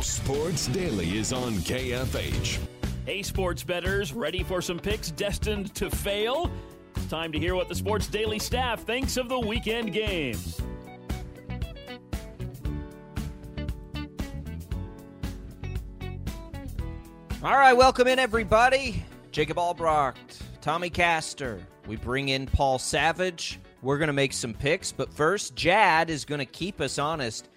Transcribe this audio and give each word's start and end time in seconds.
Go! 0.00 0.04
Sports 0.04 0.66
Daily 0.68 1.18
is 1.18 1.30
on 1.30 1.52
KFH. 1.52 2.58
Hey, 3.04 3.22
sports 3.22 3.62
bettors, 3.62 4.14
ready 4.14 4.42
for 4.42 4.62
some 4.62 4.78
picks 4.78 5.10
destined 5.10 5.74
to 5.74 5.90
fail? 5.90 6.50
Time 7.10 7.30
to 7.32 7.38
hear 7.38 7.54
what 7.54 7.68
the 7.68 7.74
Sports 7.74 8.06
Daily 8.06 8.38
staff 8.38 8.82
thinks 8.84 9.18
of 9.18 9.28
the 9.28 9.38
weekend 9.38 9.92
games. 9.92 10.58
All 17.42 17.52
right, 17.52 17.74
welcome 17.74 18.08
in, 18.08 18.18
everybody. 18.18 19.04
Jacob 19.32 19.58
Albrecht, 19.58 20.40
Tommy 20.62 20.88
Castor. 20.88 21.60
We 21.86 21.96
bring 21.96 22.30
in 22.30 22.46
Paul 22.46 22.78
Savage. 22.78 23.60
We're 23.82 23.98
going 23.98 24.06
to 24.06 24.14
make 24.14 24.32
some 24.32 24.54
picks, 24.54 24.92
but 24.92 25.12
first, 25.12 25.54
Jad 25.56 26.08
is 26.08 26.24
going 26.24 26.38
to 26.38 26.46
keep 26.46 26.80
us 26.80 26.98
honest. 26.98 27.50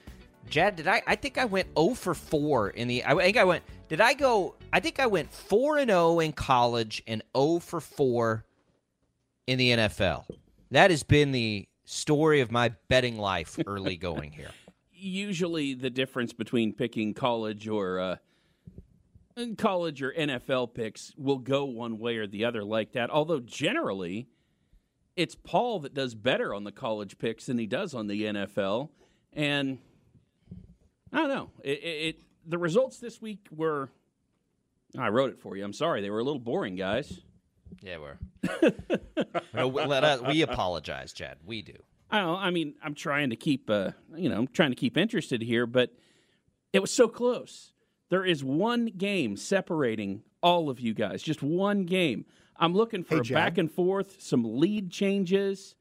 Jad, 0.53 0.75
did 0.75 0.87
I? 0.87 1.01
I 1.07 1.15
think 1.15 1.39
I 1.39 1.45
went 1.45 1.69
0 1.75 1.95
for 1.95 2.13
4 2.13 2.69
in 2.69 2.87
the. 2.87 3.03
I 3.03 3.15
think 3.15 3.37
I 3.37 3.43
went. 3.43 3.63
Did 3.89 3.99
I 3.99 4.13
go? 4.13 4.53
I 4.71 4.81
think 4.81 4.99
I 4.99 5.07
went 5.07 5.33
4 5.33 5.79
and 5.79 5.89
0 5.89 6.19
in 6.19 6.31
college 6.31 7.01
and 7.07 7.23
0 7.35 7.57
for 7.57 7.81
4 7.81 8.45
in 9.47 9.57
the 9.57 9.71
NFL. 9.71 10.25
That 10.69 10.91
has 10.91 11.01
been 11.01 11.31
the 11.31 11.67
story 11.85 12.39
of 12.41 12.51
my 12.51 12.69
betting 12.87 13.17
life 13.17 13.57
early 13.65 13.97
going 13.97 14.31
here. 14.31 14.51
Usually, 14.93 15.73
the 15.73 15.89
difference 15.89 16.33
between 16.33 16.71
picking 16.71 17.15
college 17.15 17.67
or 17.67 17.99
uh, 17.99 18.15
college 19.57 20.03
or 20.03 20.11
NFL 20.11 20.75
picks 20.75 21.15
will 21.17 21.39
go 21.39 21.65
one 21.65 21.97
way 21.97 22.17
or 22.17 22.27
the 22.27 22.45
other 22.45 22.63
like 22.63 22.91
that. 22.91 23.09
Although 23.09 23.39
generally, 23.39 24.27
it's 25.15 25.33
Paul 25.33 25.79
that 25.79 25.95
does 25.95 26.13
better 26.13 26.53
on 26.53 26.63
the 26.63 26.71
college 26.71 27.17
picks 27.17 27.47
than 27.47 27.57
he 27.57 27.65
does 27.65 27.95
on 27.95 28.05
the 28.05 28.21
NFL, 28.21 28.89
and 29.35 29.79
I 31.13 31.17
don't 31.17 31.29
know. 31.29 31.49
It, 31.63 31.79
it, 31.83 31.85
it 31.85 32.15
the 32.45 32.57
results 32.57 32.97
this 32.99 33.21
week 33.21 33.47
were. 33.55 33.89
I 34.97 35.09
wrote 35.09 35.31
it 35.31 35.39
for 35.39 35.55
you. 35.57 35.63
I'm 35.63 35.73
sorry, 35.73 36.01
they 36.01 36.09
were 36.09 36.19
a 36.19 36.23
little 36.23 36.39
boring, 36.39 36.75
guys. 36.75 37.21
Yeah, 37.81 37.97
we're. 37.97 38.17
no, 39.53 39.67
we- 39.67 39.85
let 39.85 40.03
us, 40.03 40.21
we 40.21 40.41
apologize, 40.41 41.13
Jad. 41.13 41.37
We 41.45 41.61
do. 41.61 41.73
I 42.11 42.19
don't. 42.19 42.37
I 42.39 42.49
mean, 42.51 42.75
I'm 42.83 42.93
trying 42.93 43.31
to 43.31 43.35
keep, 43.35 43.69
uh, 43.69 43.91
you 44.15 44.29
know, 44.29 44.37
I'm 44.37 44.47
trying 44.47 44.69
to 44.71 44.75
keep 44.75 44.97
interested 44.97 45.41
here, 45.41 45.65
but 45.65 45.91
it 46.71 46.79
was 46.79 46.91
so 46.91 47.07
close. 47.07 47.71
There 48.09 48.23
is 48.25 48.43
one 48.43 48.85
game 48.85 49.35
separating 49.37 50.21
all 50.41 50.69
of 50.69 50.79
you 50.79 50.93
guys, 50.93 51.23
just 51.23 51.41
one 51.41 51.85
game. 51.85 52.25
I'm 52.57 52.75
looking 52.75 53.03
for 53.03 53.15
Hey, 53.23 53.31
a 53.31 53.33
back 53.33 53.57
and 53.57 53.71
forth, 53.71 54.21
some 54.21 54.59
lead 54.59 54.91
changes, 54.91 55.73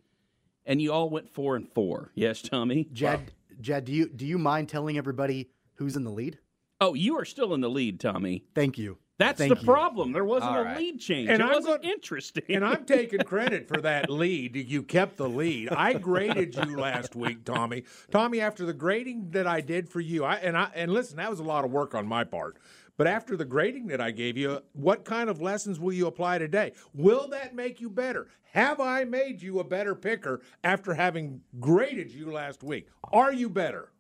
and 0.65 0.81
you 0.81 0.91
all 0.93 1.11
went 1.11 1.29
four 1.29 1.57
and 1.57 1.69
four. 1.69 2.11
Yes, 2.15 2.41
Tommy. 2.41 2.89
Jad, 2.93 3.33
Jad, 3.63 3.85
do 3.85 3.93
you 3.93 4.09
do 4.09 4.27
you 4.27 4.39
mind 4.39 4.69
telling 4.69 4.99
everybody 4.99 5.51
who's 5.75 5.97
in 5.97 6.05
the 6.05 6.11
lead? 6.11 6.39
Oh, 6.81 6.95
you 6.95 7.17
are 7.19 7.25
still 7.25 7.55
in 7.55 7.61
the 7.61 7.71
lead, 7.71 8.01
Tommy. 8.01 8.45
Thank 8.55 8.77
you. 8.77 8.99
That's 9.19 9.39
Thank 9.39 9.55
the 9.55 9.61
you. 9.61 9.67
problem. 9.67 10.11
There 10.11 10.25
wasn't 10.25 10.51
All 10.57 10.67
a 10.67 10.75
lead 10.77 10.99
change. 10.99 11.29
And 11.29 11.41
it 11.41 11.45
I'm 11.45 11.53
wasn't 11.53 11.83
gonna- 11.83 11.93
interesting. 11.95 12.43
And 12.49 12.65
I'm 12.65 12.85
taking 12.85 13.21
credit 13.21 13.69
for 13.69 13.81
that 13.83 14.11
lead. 14.11 14.57
You 14.57 14.83
kept 14.83 15.17
the 15.17 15.29
lead. 15.29 15.69
I 15.69 15.93
graded 15.93 16.57
you 16.57 16.77
last 16.77 17.15
week, 17.15 17.45
Tommy. 17.45 17.85
Tommy, 18.11 18.41
after 18.41 18.67
the 18.67 18.73
grading 18.73 19.31
that 19.31 19.47
I 19.47 19.61
did 19.61 19.89
for 19.89 20.01
you, 20.01 20.25
I 20.25 20.37
and 20.37 20.57
I 20.57 20.71
and 20.75 20.93
listen, 20.93 21.19
that 21.19 21.31
was 21.31 21.39
a 21.39 21.45
lot 21.45 21.65
of 21.65 21.71
work 21.71 21.95
on 21.95 22.05
my 22.07 22.25
part. 22.25 22.57
But 23.03 23.11
after 23.11 23.37
the 23.37 23.45
grading 23.45 23.89
that 23.89 24.01
I 24.01 24.13
gave 24.13 24.37
you, 24.37 24.61
what 24.75 25.05
kind 25.05 25.29
of 25.29 25.41
lessons 25.41 25.81
will 25.81 25.93
you 25.93 26.07
apply 26.07 26.39
today? 26.39 26.71
Will 26.95 27.27
that 27.31 27.53
make 27.53 27.81
you 27.81 27.91
better? 27.91 28.29
Have 28.53 28.79
I 28.79 29.03
made 29.03 29.43
you 29.43 29.59
a 29.59 29.65
better 29.65 29.97
picker 29.97 30.41
after 30.63 30.95
having 30.95 31.41
graded 31.59 32.13
you 32.13 32.31
last 32.31 32.63
week? 32.63 32.87
Are 33.13 33.33
you 33.33 33.51
better? 33.51 33.91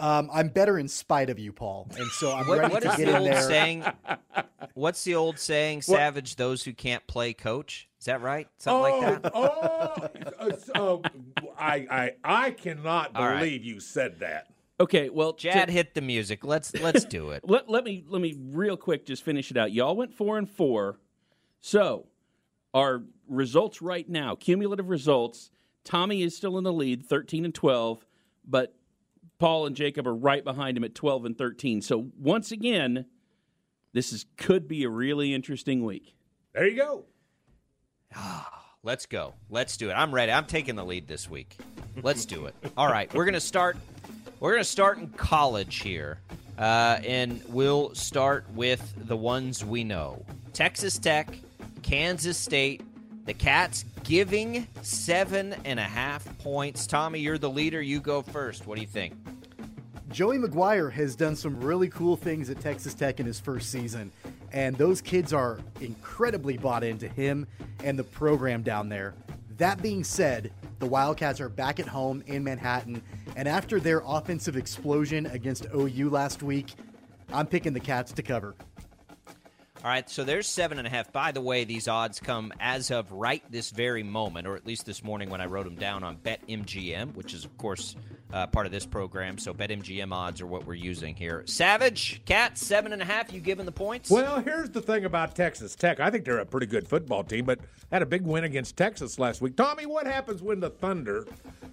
Um, 0.00 0.28
I'm 0.32 0.48
better 0.48 0.80
in 0.80 0.88
spite 0.88 1.30
of 1.30 1.38
you, 1.38 1.52
Paul, 1.52 1.86
and 1.96 2.08
so 2.10 2.32
I'm 2.32 2.48
What, 2.48 2.58
ready 2.58 2.74
what 2.74 2.82
to 2.82 2.90
is 2.90 2.96
get 2.96 3.06
the 3.06 3.10
in 3.12 3.22
old 3.22 3.30
there. 3.30 3.42
saying? 3.42 3.84
What's 4.74 5.04
the 5.04 5.14
old 5.14 5.38
saying? 5.38 5.82
Savage 5.82 6.34
those 6.34 6.64
who 6.64 6.72
can't 6.72 7.06
play 7.06 7.34
coach. 7.34 7.88
Is 8.00 8.06
that 8.06 8.20
right? 8.20 8.48
Something 8.58 8.94
oh, 8.94 8.98
like 8.98 9.22
that. 9.22 9.32
oh, 9.32 9.44
uh, 10.40 10.56
so, 10.56 11.02
I, 11.56 11.86
I, 11.88 12.10
I 12.24 12.50
cannot 12.50 13.12
All 13.14 13.28
right. 13.28 13.38
believe 13.38 13.64
you 13.64 13.78
said 13.78 14.18
that. 14.18 14.48
Okay, 14.80 15.08
well, 15.10 15.32
to- 15.34 15.50
hit 15.50 15.94
the 15.94 16.00
music. 16.00 16.44
Let's 16.44 16.74
let's 16.74 17.04
do 17.04 17.30
it. 17.30 17.42
let, 17.48 17.68
let 17.68 17.84
me 17.84 18.04
let 18.08 18.20
me 18.20 18.36
real 18.38 18.76
quick 18.76 19.06
just 19.06 19.22
finish 19.22 19.50
it 19.50 19.56
out. 19.56 19.72
Y'all 19.72 19.96
went 19.96 20.14
four 20.14 20.38
and 20.38 20.48
four. 20.48 20.98
So 21.60 22.06
our 22.74 23.02
results 23.28 23.82
right 23.82 24.08
now, 24.08 24.34
cumulative 24.34 24.88
results, 24.88 25.50
Tommy 25.84 26.22
is 26.22 26.36
still 26.36 26.58
in 26.58 26.64
the 26.64 26.72
lead, 26.72 27.06
thirteen 27.06 27.44
and 27.44 27.54
twelve, 27.54 28.04
but 28.46 28.74
Paul 29.38 29.66
and 29.66 29.76
Jacob 29.76 30.06
are 30.06 30.14
right 30.14 30.44
behind 30.44 30.76
him 30.76 30.84
at 30.84 30.94
twelve 30.94 31.24
and 31.24 31.36
thirteen. 31.36 31.80
So 31.80 32.08
once 32.18 32.52
again, 32.52 33.06
this 33.92 34.12
is 34.12 34.26
could 34.36 34.68
be 34.68 34.84
a 34.84 34.90
really 34.90 35.32
interesting 35.34 35.84
week. 35.84 36.14
There 36.54 36.66
you 36.66 36.76
go. 36.76 37.04
Ah, 38.14 38.64
let's 38.82 39.06
go. 39.06 39.34
Let's 39.50 39.76
do 39.76 39.90
it. 39.90 39.94
I'm 39.94 40.14
ready. 40.14 40.32
I'm 40.32 40.46
taking 40.46 40.76
the 40.76 40.84
lead 40.84 41.08
this 41.08 41.28
week. 41.28 41.56
Let's 42.02 42.24
do 42.24 42.46
it. 42.46 42.54
All 42.76 42.90
right, 42.90 43.12
we're 43.14 43.24
gonna 43.24 43.40
start. 43.40 43.76
We're 44.38 44.52
gonna 44.52 44.64
start 44.64 44.98
in 44.98 45.08
college 45.08 45.76
here, 45.76 46.18
uh, 46.58 46.98
and 47.02 47.40
we'll 47.48 47.94
start 47.94 48.44
with 48.54 48.92
the 49.08 49.16
ones 49.16 49.64
we 49.64 49.82
know: 49.82 50.26
Texas 50.52 50.98
Tech, 50.98 51.38
Kansas 51.82 52.36
State. 52.36 52.82
The 53.24 53.32
Cats 53.32 53.86
giving 54.04 54.68
seven 54.82 55.54
and 55.64 55.80
a 55.80 55.84
half 55.84 56.26
points. 56.38 56.86
Tommy, 56.86 57.18
you're 57.18 57.38
the 57.38 57.50
leader. 57.50 57.80
You 57.80 57.98
go 57.98 58.20
first. 58.20 58.66
What 58.66 58.74
do 58.74 58.82
you 58.82 58.86
think? 58.86 59.14
Joey 60.10 60.36
McGuire 60.36 60.92
has 60.92 61.16
done 61.16 61.34
some 61.34 61.58
really 61.58 61.88
cool 61.88 62.14
things 62.14 62.50
at 62.50 62.60
Texas 62.60 62.92
Tech 62.92 63.18
in 63.18 63.26
his 63.26 63.40
first 63.40 63.72
season, 63.72 64.12
and 64.52 64.76
those 64.76 65.00
kids 65.00 65.32
are 65.32 65.58
incredibly 65.80 66.58
bought 66.58 66.84
into 66.84 67.08
him 67.08 67.46
and 67.82 67.98
the 67.98 68.04
program 68.04 68.62
down 68.62 68.90
there. 68.90 69.14
That 69.56 69.80
being 69.80 70.04
said, 70.04 70.52
the 70.78 70.86
Wildcats 70.86 71.40
are 71.40 71.48
back 71.48 71.80
at 71.80 71.88
home 71.88 72.22
in 72.26 72.44
Manhattan, 72.44 73.02
and 73.36 73.46
after 73.46 73.78
their 73.78 74.02
offensive 74.06 74.56
explosion 74.56 75.26
against 75.26 75.66
OU 75.74 76.08
last 76.08 76.42
week, 76.42 76.74
I'm 77.32 77.46
picking 77.46 77.74
the 77.74 77.80
Cats 77.80 78.12
to 78.12 78.22
cover. 78.22 78.54
All 79.86 79.92
right, 79.92 80.10
so 80.10 80.24
there's 80.24 80.48
seven 80.48 80.78
and 80.78 80.86
a 80.88 80.90
half. 80.90 81.12
By 81.12 81.30
the 81.30 81.40
way, 81.40 81.62
these 81.62 81.86
odds 81.86 82.18
come 82.18 82.52
as 82.58 82.90
of 82.90 83.12
right 83.12 83.40
this 83.50 83.70
very 83.70 84.02
moment, 84.02 84.48
or 84.48 84.56
at 84.56 84.66
least 84.66 84.84
this 84.84 85.04
morning 85.04 85.30
when 85.30 85.40
I 85.40 85.46
wrote 85.46 85.62
them 85.62 85.76
down 85.76 86.02
on 86.02 86.16
BetMGM, 86.16 87.14
which 87.14 87.32
is, 87.32 87.44
of 87.44 87.56
course, 87.56 87.94
uh, 88.32 88.48
part 88.48 88.66
of 88.66 88.72
this 88.72 88.84
program. 88.84 89.38
So 89.38 89.54
BetMGM 89.54 90.10
odds 90.10 90.40
are 90.40 90.46
what 90.48 90.66
we're 90.66 90.74
using 90.74 91.14
here. 91.14 91.44
Savage, 91.46 92.20
Cat, 92.24 92.58
seven 92.58 92.94
and 92.94 93.00
a 93.00 93.04
half. 93.04 93.32
You 93.32 93.38
giving 93.38 93.64
the 93.64 93.70
points? 93.70 94.10
Well, 94.10 94.40
here's 94.40 94.70
the 94.70 94.82
thing 94.82 95.04
about 95.04 95.36
Texas 95.36 95.76
Tech. 95.76 96.00
I 96.00 96.10
think 96.10 96.24
they're 96.24 96.38
a 96.38 96.46
pretty 96.46 96.66
good 96.66 96.88
football 96.88 97.22
team, 97.22 97.44
but 97.44 97.60
had 97.92 98.02
a 98.02 98.06
big 98.06 98.22
win 98.22 98.42
against 98.42 98.76
Texas 98.76 99.20
last 99.20 99.40
week. 99.40 99.54
Tommy, 99.54 99.86
what 99.86 100.08
happens 100.08 100.42
when 100.42 100.58
the 100.58 100.70
Thunder 100.70 101.28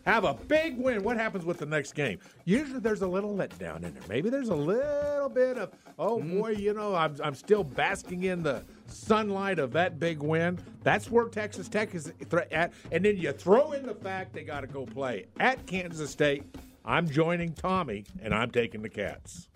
have 0.06 0.24
a 0.24 0.36
big 0.36 0.78
win? 0.78 1.02
What 1.02 1.18
happens 1.18 1.46
with 1.46 1.58
the 1.58 1.66
next 1.66 1.94
game? 1.94 2.20
Usually 2.46 2.80
there's 2.80 3.02
a 3.02 3.08
little 3.08 3.36
letdown 3.36 3.78
in 3.78 3.96
there. 3.96 4.04
Maybe 4.08 4.30
there's 4.30 4.50
a 4.50 4.56
little 4.56 5.30
bit 5.30 5.58
of, 5.58 5.72
oh 5.98 6.22
boy, 6.22 6.52
you 6.52 6.76
know, 6.76 6.94
I'm, 6.94 7.16
I'm 7.24 7.34
still 7.34 7.64
basking 7.64 8.03
basking 8.04 8.24
in 8.24 8.44
the 8.44 8.64
sunlight 8.88 9.60
of 9.60 9.72
that 9.74 10.00
big 10.00 10.20
win. 10.20 10.60
That's 10.84 11.10
where 11.10 11.26
Texas 11.26 11.68
Tech 11.68 11.96
is 11.96 12.12
at. 12.52 12.74
And 12.92 13.06
then 13.06 13.18
you 13.18 13.32
throw 13.32 13.72
in 13.72 13.86
the 13.86 13.96
fact 13.96 14.34
they 14.34 14.44
got 14.44 14.62
to 14.62 14.68
go 14.68 14.86
play 14.86 15.26
at 15.40 15.66
Kansas 15.66 16.12
State. 16.12 16.44
I'm 16.86 17.10
joining 17.10 17.54
Tommy, 17.54 18.04
and 18.22 18.34
I'm 18.34 18.52
taking 18.52 18.82
the 18.82 18.90
Cats. 18.90 19.48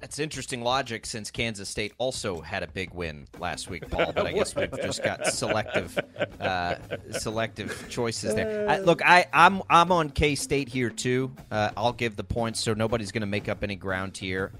That's 0.00 0.18
interesting 0.18 0.62
logic 0.62 1.06
since 1.06 1.30
Kansas 1.30 1.68
State 1.68 1.92
also 1.98 2.40
had 2.40 2.64
a 2.64 2.66
big 2.66 2.92
win 2.92 3.26
last 3.38 3.70
week, 3.70 3.88
Paul. 3.88 4.12
But 4.12 4.26
I 4.26 4.32
guess 4.34 4.54
we've 4.54 4.70
just 4.80 5.02
got 5.04 5.26
selective, 5.26 5.96
uh, 6.40 6.74
selective 7.12 7.86
choices 7.88 8.34
there. 8.34 8.68
I, 8.68 8.78
look, 8.78 9.00
I, 9.04 9.26
I'm 9.32 9.62
I'm 9.70 9.92
on 9.92 10.10
K 10.10 10.34
State 10.34 10.68
here 10.68 10.90
too. 10.90 11.30
Uh, 11.52 11.70
I'll 11.76 11.92
give 11.92 12.16
the 12.16 12.24
points, 12.24 12.58
so 12.58 12.74
nobody's 12.74 13.12
going 13.12 13.20
to 13.20 13.28
make 13.28 13.48
up 13.48 13.62
any 13.62 13.76
ground 13.76 14.16
here. 14.16 14.52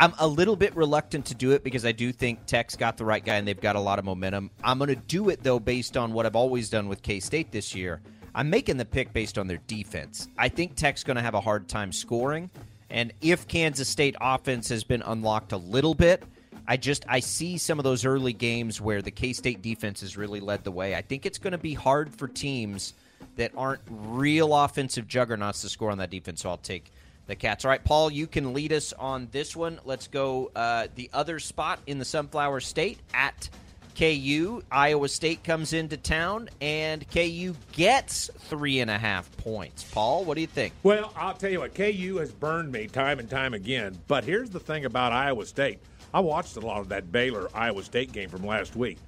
I'm 0.00 0.14
a 0.18 0.26
little 0.26 0.56
bit 0.56 0.74
reluctant 0.74 1.26
to 1.26 1.34
do 1.34 1.50
it 1.50 1.62
because 1.62 1.84
I 1.84 1.92
do 1.92 2.10
think 2.10 2.46
Tech's 2.46 2.74
got 2.74 2.96
the 2.96 3.04
right 3.04 3.22
guy 3.22 3.36
and 3.36 3.46
they've 3.46 3.60
got 3.60 3.76
a 3.76 3.80
lot 3.80 3.98
of 3.98 4.06
momentum. 4.06 4.50
I'm 4.64 4.78
going 4.78 4.88
to 4.88 4.96
do 4.96 5.28
it 5.28 5.42
though 5.42 5.60
based 5.60 5.94
on 5.94 6.14
what 6.14 6.24
I've 6.24 6.36
always 6.36 6.70
done 6.70 6.88
with 6.88 7.02
K 7.02 7.20
State 7.20 7.52
this 7.52 7.74
year. 7.74 8.00
I'm 8.34 8.48
making 8.48 8.78
the 8.78 8.86
pick 8.86 9.12
based 9.12 9.36
on 9.36 9.46
their 9.46 9.60
defense. 9.66 10.28
I 10.38 10.48
think 10.48 10.74
Tech's 10.74 11.04
going 11.04 11.16
to 11.16 11.22
have 11.22 11.34
a 11.34 11.40
hard 11.40 11.68
time 11.68 11.92
scoring. 11.92 12.48
And 12.88 13.12
if 13.20 13.46
Kansas 13.46 13.90
State 13.90 14.16
offense 14.22 14.70
has 14.70 14.84
been 14.84 15.02
unlocked 15.02 15.52
a 15.52 15.58
little 15.58 15.94
bit, 15.94 16.22
I 16.66 16.78
just 16.78 17.04
I 17.06 17.20
see 17.20 17.58
some 17.58 17.78
of 17.78 17.84
those 17.84 18.06
early 18.06 18.32
games 18.32 18.80
where 18.80 19.02
the 19.02 19.10
K 19.10 19.34
State 19.34 19.60
defense 19.60 20.00
has 20.00 20.16
really 20.16 20.40
led 20.40 20.64
the 20.64 20.72
way. 20.72 20.94
I 20.94 21.02
think 21.02 21.26
it's 21.26 21.38
going 21.38 21.52
to 21.52 21.58
be 21.58 21.74
hard 21.74 22.14
for 22.14 22.26
teams 22.26 22.94
that 23.36 23.52
aren't 23.54 23.82
real 23.86 24.56
offensive 24.56 25.06
juggernauts 25.06 25.60
to 25.60 25.68
score 25.68 25.90
on 25.90 25.98
that 25.98 26.08
defense. 26.08 26.40
So 26.40 26.48
I'll 26.48 26.56
take 26.56 26.90
the 27.30 27.36
Cats. 27.36 27.64
All 27.64 27.70
right, 27.70 27.82
Paul, 27.82 28.10
you 28.10 28.26
can 28.26 28.52
lead 28.52 28.72
us 28.72 28.92
on 28.92 29.28
this 29.32 29.56
one. 29.56 29.80
Let's 29.84 30.08
go 30.08 30.50
uh, 30.54 30.88
the 30.94 31.08
other 31.12 31.38
spot 31.38 31.80
in 31.86 31.98
the 31.98 32.04
Sunflower 32.04 32.60
State 32.60 32.98
at 33.14 33.48
KU. 33.96 34.62
Iowa 34.70 35.08
State 35.08 35.42
comes 35.44 35.72
into 35.72 35.96
town, 35.96 36.50
and 36.60 37.08
KU 37.10 37.54
gets 37.72 38.30
three 38.34 38.80
and 38.80 38.90
a 38.90 38.98
half 38.98 39.34
points. 39.38 39.84
Paul, 39.84 40.24
what 40.24 40.34
do 40.34 40.40
you 40.40 40.46
think? 40.46 40.74
Well, 40.82 41.12
I'll 41.16 41.34
tell 41.34 41.50
you 41.50 41.60
what, 41.60 41.74
KU 41.74 42.16
has 42.18 42.32
burned 42.32 42.72
me 42.72 42.86
time 42.86 43.18
and 43.18 43.30
time 43.30 43.54
again. 43.54 43.98
But 44.08 44.24
here's 44.24 44.50
the 44.50 44.60
thing 44.60 44.84
about 44.84 45.12
Iowa 45.12 45.46
State. 45.46 45.78
I 46.12 46.20
watched 46.20 46.56
a 46.56 46.60
lot 46.60 46.80
of 46.80 46.88
that 46.88 47.12
Baylor 47.12 47.48
Iowa 47.54 47.82
State 47.82 48.12
game 48.12 48.28
from 48.28 48.44
last 48.44 48.74
week. 48.74 48.98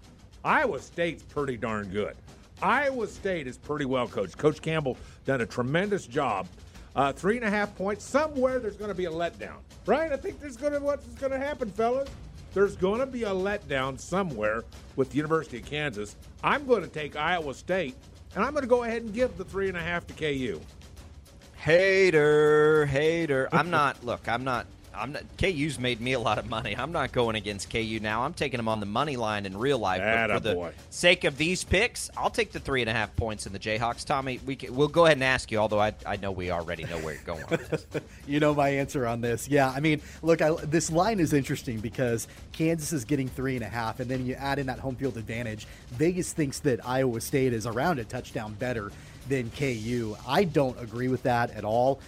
Iowa 0.44 0.80
State's 0.80 1.22
pretty 1.22 1.56
darn 1.56 1.88
good. 1.88 2.16
Iowa 2.62 3.08
State 3.08 3.48
is 3.48 3.58
pretty 3.58 3.84
well 3.84 4.06
coached. 4.06 4.38
Coach 4.38 4.62
Campbell 4.62 4.96
done 5.24 5.40
a 5.40 5.46
tremendous 5.46 6.06
job. 6.06 6.46
Uh, 6.94 7.12
three 7.12 7.36
and 7.36 7.44
a 7.44 7.50
half 7.50 7.74
points. 7.74 8.04
Somewhere 8.04 8.58
there's 8.58 8.76
going 8.76 8.90
to 8.90 8.94
be 8.94 9.06
a 9.06 9.10
letdown, 9.10 9.58
right? 9.86 10.12
I 10.12 10.16
think 10.16 10.40
there's 10.40 10.56
going 10.56 10.74
to 10.74 10.80
what's 10.80 11.06
going 11.14 11.32
to 11.32 11.38
happen, 11.38 11.70
fellas 11.70 12.08
there's 12.54 12.76
going 12.76 13.00
to 13.00 13.06
be 13.06 13.22
a 13.24 13.30
letdown 13.30 13.98
somewhere 13.98 14.64
with 14.96 15.10
the 15.10 15.16
University 15.16 15.58
of 15.58 15.64
Kansas. 15.64 16.16
I'm 16.42 16.66
going 16.66 16.82
to 16.82 16.88
take 16.88 17.16
Iowa 17.16 17.54
State, 17.54 17.94
and 18.34 18.44
I'm 18.44 18.52
going 18.52 18.62
to 18.62 18.68
go 18.68 18.82
ahead 18.84 19.02
and 19.02 19.12
give 19.12 19.36
the 19.38 19.44
three 19.44 19.68
and 19.68 19.76
a 19.76 19.80
half 19.80 20.06
to 20.08 20.14
KU. 20.14 20.60
Hater, 21.56 22.86
hater. 22.86 23.48
I'm 23.52 23.70
not. 23.70 24.04
Look, 24.04 24.28
I'm 24.28 24.44
not 24.44 24.66
I'm 24.94 25.12
not, 25.12 25.22
KU's 25.38 25.78
made 25.78 26.00
me 26.00 26.12
a 26.12 26.18
lot 26.20 26.38
of 26.38 26.48
money. 26.48 26.76
I'm 26.76 26.92
not 26.92 27.12
going 27.12 27.36
against 27.36 27.70
KU 27.70 27.98
now. 28.00 28.22
I'm 28.22 28.34
taking 28.34 28.58
them 28.58 28.68
on 28.68 28.80
the 28.80 28.86
money 28.86 29.16
line 29.16 29.46
in 29.46 29.56
real 29.56 29.78
life. 29.78 30.00
But 30.00 30.30
for 30.30 30.40
the 30.40 30.54
boy. 30.54 30.72
sake 30.90 31.24
of 31.24 31.36
these 31.36 31.64
picks, 31.64 32.10
I'll 32.16 32.30
take 32.30 32.52
the 32.52 32.60
three 32.60 32.80
and 32.80 32.90
a 32.90 32.92
half 32.92 33.14
points 33.16 33.46
in 33.46 33.52
the 33.52 33.58
Jayhawks. 33.58 34.04
Tommy, 34.04 34.40
we 34.46 34.56
can, 34.56 34.74
we'll 34.74 34.88
go 34.88 35.06
ahead 35.06 35.16
and 35.16 35.24
ask 35.24 35.50
you. 35.50 35.58
Although 35.58 35.80
I, 35.80 35.94
I 36.06 36.16
know 36.16 36.32
we 36.32 36.50
already 36.50 36.84
know 36.84 36.98
where 36.98 37.14
you're 37.14 37.22
going. 37.22 37.44
On 37.44 37.58
this. 37.70 37.86
you 38.26 38.40
know 38.40 38.54
my 38.54 38.68
answer 38.68 39.06
on 39.06 39.20
this. 39.20 39.48
Yeah, 39.48 39.70
I 39.70 39.80
mean, 39.80 40.00
look, 40.22 40.42
I, 40.42 40.52
this 40.64 40.90
line 40.90 41.20
is 41.20 41.32
interesting 41.32 41.80
because 41.80 42.28
Kansas 42.52 42.92
is 42.92 43.04
getting 43.04 43.28
three 43.28 43.56
and 43.56 43.64
a 43.64 43.68
half, 43.68 44.00
and 44.00 44.10
then 44.10 44.26
you 44.26 44.34
add 44.34 44.58
in 44.58 44.66
that 44.66 44.78
home 44.78 44.96
field 44.96 45.16
advantage. 45.16 45.66
Vegas 45.92 46.32
thinks 46.32 46.60
that 46.60 46.86
Iowa 46.86 47.20
State 47.20 47.52
is 47.52 47.66
around 47.66 47.98
a 47.98 48.04
touchdown 48.04 48.54
better 48.54 48.92
than 49.28 49.50
KU. 49.50 50.16
I 50.26 50.44
don't 50.44 50.78
agree 50.80 51.08
with 51.08 51.22
that 51.24 51.50
at 51.52 51.64
all. 51.64 52.00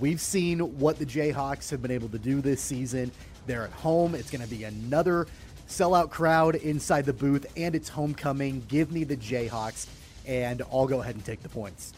We've 0.00 0.20
seen 0.20 0.58
what 0.78 0.98
the 0.98 1.06
Jayhawks 1.06 1.70
have 1.70 1.80
been 1.80 1.90
able 1.90 2.08
to 2.10 2.18
do 2.18 2.40
this 2.40 2.60
season. 2.60 3.10
They're 3.46 3.64
at 3.64 3.72
home. 3.72 4.14
It's 4.14 4.30
going 4.30 4.42
to 4.42 4.50
be 4.50 4.64
another 4.64 5.26
sellout 5.68 6.10
crowd 6.10 6.56
inside 6.56 7.06
the 7.06 7.12
booth, 7.12 7.46
and 7.56 7.74
it's 7.74 7.88
homecoming. 7.88 8.64
Give 8.68 8.92
me 8.92 9.04
the 9.04 9.16
Jayhawks, 9.16 9.86
and 10.26 10.62
I'll 10.72 10.86
go 10.86 11.00
ahead 11.00 11.14
and 11.14 11.24
take 11.24 11.42
the 11.42 11.48
points. 11.48 11.92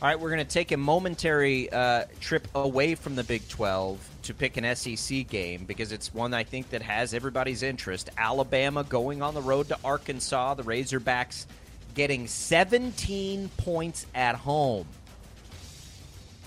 All 0.00 0.08
right, 0.08 0.18
we're 0.18 0.30
going 0.30 0.44
to 0.44 0.50
take 0.50 0.72
a 0.72 0.76
momentary 0.76 1.72
uh, 1.72 2.04
trip 2.20 2.46
away 2.54 2.94
from 2.94 3.16
the 3.16 3.24
Big 3.24 3.48
12 3.48 4.08
to 4.24 4.34
pick 4.34 4.56
an 4.56 4.76
SEC 4.76 5.26
game 5.26 5.64
because 5.64 5.90
it's 5.90 6.12
one 6.12 6.34
I 6.34 6.44
think 6.44 6.70
that 6.70 6.82
has 6.82 7.14
everybody's 7.14 7.62
interest. 7.62 8.10
Alabama 8.18 8.84
going 8.84 9.22
on 9.22 9.34
the 9.34 9.40
road 9.40 9.68
to 9.68 9.78
Arkansas. 9.82 10.54
The 10.54 10.64
Razorbacks 10.64 11.46
getting 11.94 12.26
17 12.26 13.48
points 13.56 14.06
at 14.14 14.36
home 14.36 14.86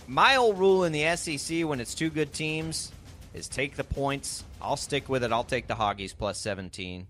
my 0.10 0.38
old 0.38 0.58
rule 0.58 0.86
in 0.86 0.92
the 0.92 1.16
SEC 1.16 1.64
when 1.66 1.80
it's 1.80 1.94
two 1.94 2.10
good 2.10 2.34
teams 2.34 2.92
is 3.36 3.48
take 3.48 3.76
the 3.76 3.84
points. 3.84 4.44
I'll 4.60 4.76
stick 4.76 5.08
with 5.08 5.24
it. 5.24 5.32
I'll 5.32 5.44
take 5.44 5.68
the 5.68 5.76
Hoggies 5.76 6.16
plus 6.18 6.40
17. 6.40 7.06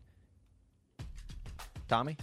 Tommy? 1.88 2.18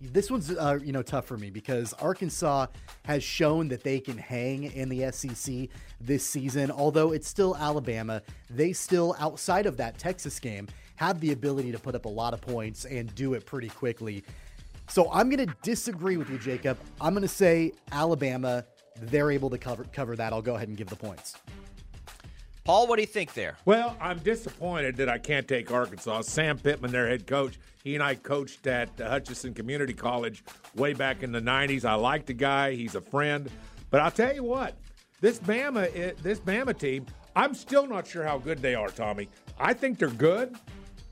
This 0.00 0.30
one's 0.30 0.50
uh, 0.50 0.78
you 0.84 0.92
know 0.92 1.02
tough 1.02 1.24
for 1.24 1.36
me 1.36 1.50
because 1.50 1.92
Arkansas 1.94 2.66
has 3.04 3.24
shown 3.24 3.66
that 3.68 3.82
they 3.82 3.98
can 3.98 4.16
hang 4.16 4.64
in 4.64 4.88
the 4.88 5.10
SEC 5.10 5.68
this 6.00 6.24
season. 6.24 6.70
Although 6.70 7.12
it's 7.12 7.26
still 7.26 7.56
Alabama, 7.56 8.22
they 8.48 8.72
still 8.72 9.16
outside 9.18 9.66
of 9.66 9.76
that 9.78 9.98
Texas 9.98 10.38
game 10.38 10.68
have 10.96 11.18
the 11.20 11.32
ability 11.32 11.72
to 11.72 11.78
put 11.78 11.94
up 11.94 12.04
a 12.04 12.08
lot 12.08 12.32
of 12.32 12.40
points 12.40 12.84
and 12.84 13.12
do 13.14 13.34
it 13.34 13.44
pretty 13.46 13.70
quickly. 13.70 14.22
So 14.88 15.10
I'm 15.10 15.30
going 15.30 15.46
to 15.46 15.54
disagree 15.62 16.16
with 16.16 16.30
you, 16.30 16.38
Jacob. 16.38 16.78
I'm 17.00 17.12
going 17.12 17.22
to 17.22 17.28
say 17.28 17.72
Alabama 17.90 18.64
they're 19.00 19.30
able 19.30 19.50
to 19.50 19.58
cover 19.58 19.84
cover 19.92 20.16
that, 20.16 20.32
I'll 20.32 20.42
go 20.42 20.54
ahead 20.54 20.68
and 20.68 20.76
give 20.76 20.88
the 20.88 20.96
points. 20.96 21.36
Paul, 22.64 22.86
what 22.86 22.96
do 22.96 23.02
you 23.02 23.08
think 23.08 23.32
there? 23.32 23.56
Well, 23.64 23.96
I'm 23.98 24.18
disappointed 24.18 24.96
that 24.96 25.08
I 25.08 25.16
can't 25.16 25.48
take 25.48 25.72
Arkansas. 25.72 26.20
Sam 26.22 26.58
Pittman, 26.58 26.90
their 26.90 27.08
head 27.08 27.26
coach, 27.26 27.58
he 27.82 27.94
and 27.94 28.04
I 28.04 28.14
coached 28.14 28.66
at 28.66 28.90
Hutchinson 28.98 29.54
Community 29.54 29.94
College 29.94 30.44
way 30.74 30.92
back 30.92 31.22
in 31.22 31.32
the 31.32 31.40
90s. 31.40 31.86
I 31.86 31.94
like 31.94 32.26
the 32.26 32.34
guy, 32.34 32.74
he's 32.74 32.94
a 32.94 33.00
friend. 33.00 33.50
But 33.88 34.02
I'll 34.02 34.10
tell 34.10 34.34
you 34.34 34.44
what, 34.44 34.74
this 35.22 35.38
Bama, 35.38 35.90
eh, 35.96 36.12
this 36.22 36.40
Bama 36.40 36.78
team, 36.78 37.06
I'm 37.34 37.54
still 37.54 37.86
not 37.86 38.06
sure 38.06 38.22
how 38.22 38.36
good 38.36 38.58
they 38.58 38.74
are, 38.74 38.88
Tommy. 38.88 39.30
I 39.58 39.72
think 39.72 39.98
they're 39.98 40.08
good. 40.08 40.54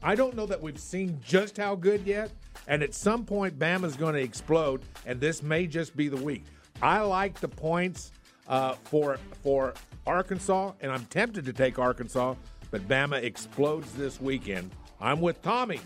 I 0.03 0.15
don't 0.15 0.37
know 0.37 0.44
that 0.44 0.61
we've 0.61 0.79
seen 0.79 1.19
just 1.25 1.56
how 1.56 1.75
good 1.75 2.06
yet. 2.06 2.31
And 2.69 2.82
at 2.82 2.94
some 2.94 3.25
point, 3.25 3.59
Bama's 3.59 3.97
going 3.97 4.15
to 4.15 4.21
explode, 4.21 4.82
and 5.06 5.21
this 5.21 5.43
may 5.43 5.67
just 5.67 5.96
be 5.96 6.08
the 6.08 6.22
week. 6.22 6.44
I 6.83 7.01
like 7.01 7.41
the 7.41 7.49
points 7.49 8.13
uh, 8.49 8.75
for 8.85 9.19
for 9.43 9.75
Arkansas, 10.06 10.73
and 10.81 10.93
I'm 10.93 11.05
tempted 11.06 11.45
to 11.47 11.53
take 11.53 11.79
Arkansas, 11.79 12.35
but 12.71 12.87
Bama 12.89 13.23
explodes 13.23 13.93
this 13.93 14.21
weekend. 14.21 14.71
I'm 15.01 15.21
with 15.21 15.43
Tommy, 15.43 15.81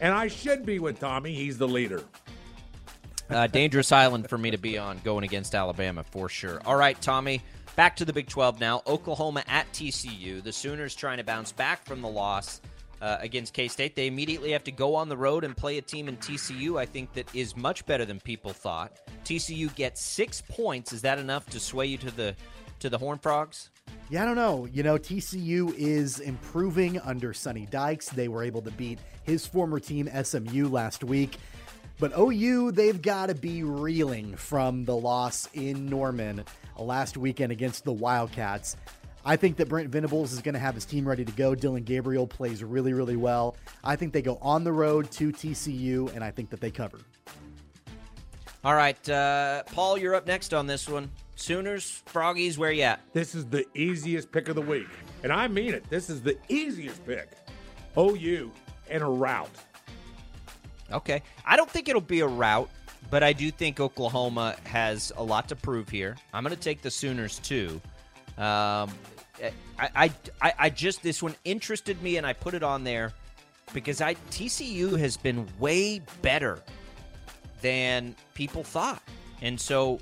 and 0.00 0.14
I 0.14 0.28
should 0.28 0.64
be 0.64 0.78
with 0.78 1.00
Tommy. 1.00 1.34
He's 1.34 1.58
the 1.58 1.68
leader. 1.68 2.02
Uh, 3.30 3.46
dangerous 3.46 3.92
island 3.92 4.28
for 4.28 4.38
me 4.38 4.50
to 4.50 4.56
be 4.56 4.78
on 4.78 4.98
going 5.04 5.24
against 5.24 5.54
Alabama 5.54 6.02
for 6.02 6.28
sure. 6.28 6.62
All 6.64 6.76
right, 6.76 6.98
Tommy, 7.00 7.42
back 7.76 7.96
to 7.96 8.06
the 8.06 8.12
Big 8.12 8.26
12 8.26 8.58
now. 8.58 8.82
Oklahoma 8.86 9.44
at 9.46 9.70
TCU. 9.72 10.42
The 10.42 10.52
Sooners 10.52 10.94
trying 10.94 11.18
to 11.18 11.24
bounce 11.24 11.52
back 11.52 11.84
from 11.84 12.00
the 12.00 12.08
loss 12.08 12.62
uh, 13.00 13.18
against 13.20 13.54
K 13.54 13.68
State. 13.68 13.94
They 13.96 14.06
immediately 14.06 14.52
have 14.52 14.64
to 14.64 14.72
go 14.72 14.94
on 14.94 15.08
the 15.08 15.16
road 15.16 15.44
and 15.44 15.56
play 15.56 15.78
a 15.78 15.82
team 15.82 16.08
in 16.08 16.16
TCU, 16.16 16.78
I 16.78 16.86
think, 16.86 17.12
that 17.14 17.32
is 17.34 17.56
much 17.56 17.86
better 17.86 18.04
than 18.04 18.20
people 18.20 18.52
thought. 18.52 18.92
TCU 19.24 19.74
gets 19.74 20.00
six 20.00 20.42
points. 20.42 20.92
Is 20.92 21.02
that 21.02 21.18
enough 21.18 21.46
to 21.50 21.60
sway 21.60 21.86
you 21.86 21.98
to 21.98 22.10
the 22.10 22.34
to 22.80 22.88
the 22.88 22.98
Horn 22.98 23.18
Frogs? 23.18 23.70
Yeah, 24.10 24.22
I 24.22 24.26
don't 24.26 24.36
know. 24.36 24.66
You 24.66 24.82
know, 24.82 24.96
TCU 24.96 25.74
is 25.76 26.20
improving 26.20 26.98
under 27.00 27.32
Sonny 27.32 27.66
Dykes. 27.66 28.08
They 28.10 28.28
were 28.28 28.42
able 28.42 28.62
to 28.62 28.70
beat 28.70 28.98
his 29.24 29.46
former 29.46 29.80
team, 29.80 30.08
SMU, 30.22 30.68
last 30.68 31.04
week. 31.04 31.36
But 31.98 32.12
OU, 32.16 32.72
they've 32.72 33.00
got 33.00 33.26
to 33.26 33.34
be 33.34 33.64
reeling 33.64 34.36
from 34.36 34.84
the 34.84 34.96
loss 34.96 35.48
in 35.52 35.86
Norman 35.86 36.44
last 36.78 37.16
weekend 37.16 37.50
against 37.50 37.84
the 37.84 37.92
Wildcats. 37.92 38.76
I 39.24 39.36
think 39.36 39.56
that 39.56 39.68
Brent 39.68 39.88
Venables 39.88 40.32
is 40.32 40.40
going 40.40 40.54
to 40.54 40.60
have 40.60 40.74
his 40.74 40.84
team 40.84 41.06
ready 41.06 41.24
to 41.24 41.32
go. 41.32 41.54
Dillon 41.54 41.82
Gabriel 41.82 42.26
plays 42.26 42.64
really, 42.64 42.92
really 42.92 43.16
well. 43.16 43.56
I 43.84 43.96
think 43.96 44.12
they 44.12 44.22
go 44.22 44.38
on 44.40 44.64
the 44.64 44.72
road 44.72 45.10
to 45.12 45.32
TCU, 45.32 46.14
and 46.14 46.24
I 46.24 46.30
think 46.30 46.50
that 46.50 46.60
they 46.60 46.70
cover. 46.70 46.98
All 48.64 48.74
right, 48.74 49.08
uh, 49.08 49.62
Paul, 49.64 49.98
you're 49.98 50.14
up 50.14 50.26
next 50.26 50.52
on 50.52 50.66
this 50.66 50.88
one. 50.88 51.10
Sooners, 51.36 52.02
Froggies, 52.06 52.58
where 52.58 52.72
you 52.72 52.82
at? 52.82 53.00
This 53.12 53.34
is 53.34 53.46
the 53.46 53.64
easiest 53.74 54.32
pick 54.32 54.48
of 54.48 54.56
the 54.56 54.62
week, 54.62 54.88
and 55.22 55.32
I 55.32 55.46
mean 55.46 55.74
it. 55.74 55.88
This 55.88 56.10
is 56.10 56.20
the 56.20 56.36
easiest 56.48 57.06
pick. 57.06 57.30
OU 57.96 58.50
and 58.90 59.02
a 59.02 59.06
rout. 59.06 59.50
Okay, 60.90 61.22
I 61.44 61.56
don't 61.56 61.70
think 61.70 61.88
it'll 61.88 62.00
be 62.00 62.20
a 62.20 62.26
rout, 62.26 62.70
but 63.10 63.22
I 63.22 63.32
do 63.32 63.50
think 63.50 63.78
Oklahoma 63.78 64.56
has 64.64 65.12
a 65.16 65.22
lot 65.22 65.48
to 65.48 65.56
prove 65.56 65.88
here. 65.88 66.16
I'm 66.32 66.42
going 66.42 66.54
to 66.54 66.60
take 66.60 66.82
the 66.82 66.90
Sooners 66.90 67.38
too. 67.38 67.80
Um, 68.38 68.90
I, 69.78 69.90
I, 69.94 70.12
I, 70.40 70.52
I 70.58 70.70
just 70.70 71.02
this 71.02 71.22
one 71.22 71.34
interested 71.44 72.00
me, 72.02 72.16
and 72.16 72.26
I 72.26 72.32
put 72.32 72.54
it 72.54 72.62
on 72.62 72.84
there 72.84 73.12
because 73.74 74.00
I 74.00 74.14
TCU 74.30 74.98
has 74.98 75.16
been 75.16 75.46
way 75.58 76.00
better 76.22 76.60
than 77.60 78.14
people 78.34 78.62
thought, 78.62 79.02
and 79.42 79.60
so 79.60 80.00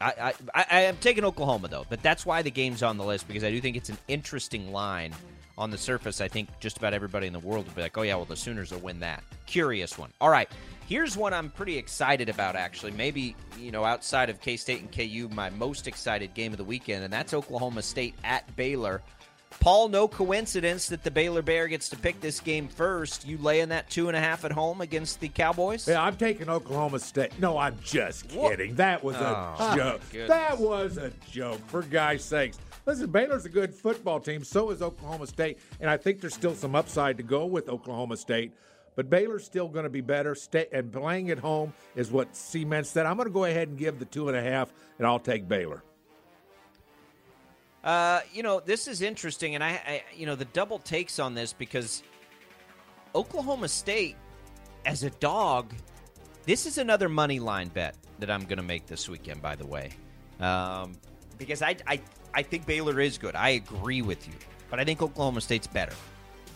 I, 0.00 0.34
I, 0.54 0.66
I 0.70 0.80
am 0.82 0.96
taking 0.98 1.24
Oklahoma 1.24 1.68
though, 1.68 1.86
but 1.88 2.02
that's 2.02 2.26
why 2.26 2.42
the 2.42 2.50
game's 2.50 2.82
on 2.82 2.96
the 2.96 3.04
list 3.04 3.28
because 3.28 3.44
I 3.44 3.50
do 3.50 3.60
think 3.60 3.76
it's 3.76 3.88
an 3.88 3.98
interesting 4.08 4.72
line. 4.72 5.12
On 5.58 5.70
the 5.70 5.76
surface, 5.76 6.22
I 6.22 6.28
think 6.28 6.48
just 6.60 6.78
about 6.78 6.94
everybody 6.94 7.26
in 7.26 7.32
the 7.34 7.38
world 7.38 7.66
would 7.66 7.76
be 7.76 7.82
like, 7.82 7.96
"Oh 7.98 8.02
yeah, 8.02 8.16
well 8.16 8.24
the 8.24 8.34
Sooners 8.34 8.72
will 8.72 8.80
win 8.80 8.98
that." 9.00 9.22
Curious 9.44 9.98
one. 9.98 10.10
All 10.18 10.30
right, 10.30 10.50
here's 10.88 11.16
one 11.16 11.32
I'm 11.32 11.50
pretty 11.50 11.76
excited 11.78 12.28
about. 12.28 12.56
Actually, 12.56 12.92
maybe 12.92 13.36
you 13.58 13.70
know 13.70 13.84
outside 13.84 14.30
of 14.30 14.40
K 14.40 14.56
State 14.56 14.80
and 14.80 14.92
KU, 14.92 15.28
my 15.34 15.50
most 15.50 15.86
excited 15.86 16.34
game 16.34 16.52
of 16.52 16.58
the 16.58 16.64
weekend, 16.64 17.04
and 17.04 17.12
that's 17.12 17.34
Oklahoma 17.34 17.82
State 17.82 18.14
at 18.24 18.54
Baylor. 18.56 19.02
Paul, 19.60 19.88
no 19.88 20.08
coincidence 20.08 20.88
that 20.88 21.04
the 21.04 21.10
Baylor 21.10 21.42
Bear 21.42 21.68
gets 21.68 21.88
to 21.90 21.96
pick 21.96 22.20
this 22.20 22.40
game 22.40 22.68
first. 22.68 23.26
You 23.26 23.38
laying 23.38 23.68
that 23.68 23.88
two 23.90 24.08
and 24.08 24.16
a 24.16 24.20
half 24.20 24.44
at 24.44 24.52
home 24.52 24.80
against 24.80 25.20
the 25.20 25.28
Cowboys? 25.28 25.86
Yeah, 25.86 26.02
I'm 26.02 26.16
taking 26.16 26.48
Oklahoma 26.48 26.98
State. 26.98 27.38
No, 27.38 27.58
I'm 27.58 27.76
just 27.84 28.28
kidding. 28.28 28.70
What? 28.70 28.76
That 28.78 29.04
was 29.04 29.16
a 29.16 29.54
oh, 29.58 29.76
joke. 29.76 30.00
That 30.26 30.58
was 30.58 30.96
a 30.96 31.12
joke, 31.30 31.60
for 31.68 31.82
guys' 31.82 32.24
sakes. 32.24 32.58
Listen, 32.86 33.10
Baylor's 33.10 33.44
a 33.44 33.48
good 33.48 33.74
football 33.74 34.18
team. 34.18 34.42
So 34.42 34.70
is 34.70 34.82
Oklahoma 34.82 35.26
State. 35.26 35.58
And 35.80 35.88
I 35.88 35.96
think 35.96 36.20
there's 36.20 36.34
still 36.34 36.54
some 36.54 36.74
upside 36.74 37.16
to 37.18 37.22
go 37.22 37.46
with 37.46 37.68
Oklahoma 37.68 38.16
State. 38.16 38.52
But 38.94 39.08
Baylor's 39.08 39.44
still 39.44 39.68
going 39.68 39.84
to 39.84 39.90
be 39.90 40.02
better. 40.02 40.34
Stay, 40.34 40.66
and 40.72 40.92
playing 40.92 41.30
at 41.30 41.38
home 41.38 41.72
is 41.96 42.10
what 42.10 42.36
cements 42.36 42.92
that. 42.92 43.06
I'm 43.06 43.16
going 43.16 43.28
to 43.28 43.32
go 43.32 43.44
ahead 43.44 43.68
and 43.68 43.78
give 43.78 43.98
the 43.98 44.04
two 44.04 44.28
and 44.28 44.36
a 44.36 44.42
half, 44.42 44.72
and 44.98 45.06
I'll 45.06 45.18
take 45.18 45.48
Baylor. 45.48 45.82
Uh, 47.82 48.20
you 48.32 48.42
know, 48.42 48.60
this 48.60 48.86
is 48.86 49.02
interesting, 49.02 49.54
and 49.54 49.64
I, 49.64 49.70
I, 49.70 50.02
you 50.14 50.26
know, 50.26 50.36
the 50.36 50.44
double 50.46 50.78
takes 50.78 51.18
on 51.18 51.34
this 51.34 51.52
because 51.52 52.02
Oklahoma 53.14 53.68
State, 53.68 54.16
as 54.86 55.02
a 55.02 55.10
dog, 55.10 55.72
this 56.44 56.66
is 56.66 56.78
another 56.78 57.08
money 57.08 57.40
line 57.40 57.68
bet 57.68 57.96
that 58.20 58.30
I'm 58.30 58.44
going 58.44 58.58
to 58.58 58.62
make 58.62 58.86
this 58.86 59.08
weekend. 59.08 59.42
By 59.42 59.56
the 59.56 59.66
way, 59.66 59.90
um, 60.38 60.92
because 61.38 61.60
I, 61.60 61.76
I, 61.86 62.00
I 62.34 62.42
think 62.42 62.66
Baylor 62.66 63.00
is 63.00 63.18
good. 63.18 63.34
I 63.34 63.50
agree 63.50 64.02
with 64.02 64.28
you, 64.28 64.34
but 64.70 64.78
I 64.78 64.84
think 64.84 65.02
Oklahoma 65.02 65.40
State's 65.40 65.66
better, 65.66 65.94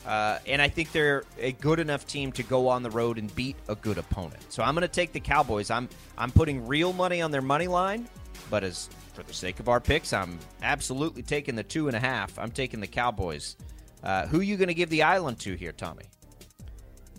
uh, 0.07 0.39
and 0.47 0.63
I 0.63 0.69
think 0.69 0.93
they're 0.93 1.25
a 1.39 1.53
good 1.53 1.81
enough 1.81 2.07
team 2.07 2.31
to 2.33 2.43
go 2.45 2.69
on 2.69 2.83
the 2.83 2.91
road 2.91 3.19
and 3.19 3.35
beat 3.35 3.57
a 3.69 3.75
good 3.75 3.99
opponent. 3.99 4.41
So 4.51 4.63
I'm 4.63 4.75
going 4.75 4.83
to 4.83 4.89
take 4.89 5.13
the 5.13 5.21
Cowboys. 5.21 5.71
I'm, 5.71 5.89
I'm 6.17 6.31
putting 6.31 6.67
real 6.67 6.93
money 6.93 7.21
on 7.21 7.33
their 7.33 7.43
money 7.43 7.67
line, 7.67 8.09
but 8.49 8.63
as 8.63 8.89
for 9.15 9.25
the 9.25 9.35
sake 9.35 9.59
of 9.59 9.69
our 9.69 9.81
picks, 9.81 10.13
I'm 10.13 10.39
absolutely 10.63 11.23
taking 11.23 11.57
the 11.57 11.65
two 11.65 11.89
and 11.89 11.97
a 11.97 12.01
half. 12.01 12.39
I'm 12.39 12.53
taking 12.53 12.81
the 12.81 12.87
Cowboys. 12.87 13.57
Uh, 14.05 14.27
who 14.27 14.39
are 14.39 14.45
you 14.45 14.57
going 14.57 14.69
to 14.69 14.75
give 14.75 14.91
the 14.91 15.03
island 15.03 15.41
to 15.41 15.55
here, 15.55 15.73
Tommy? 15.73 16.05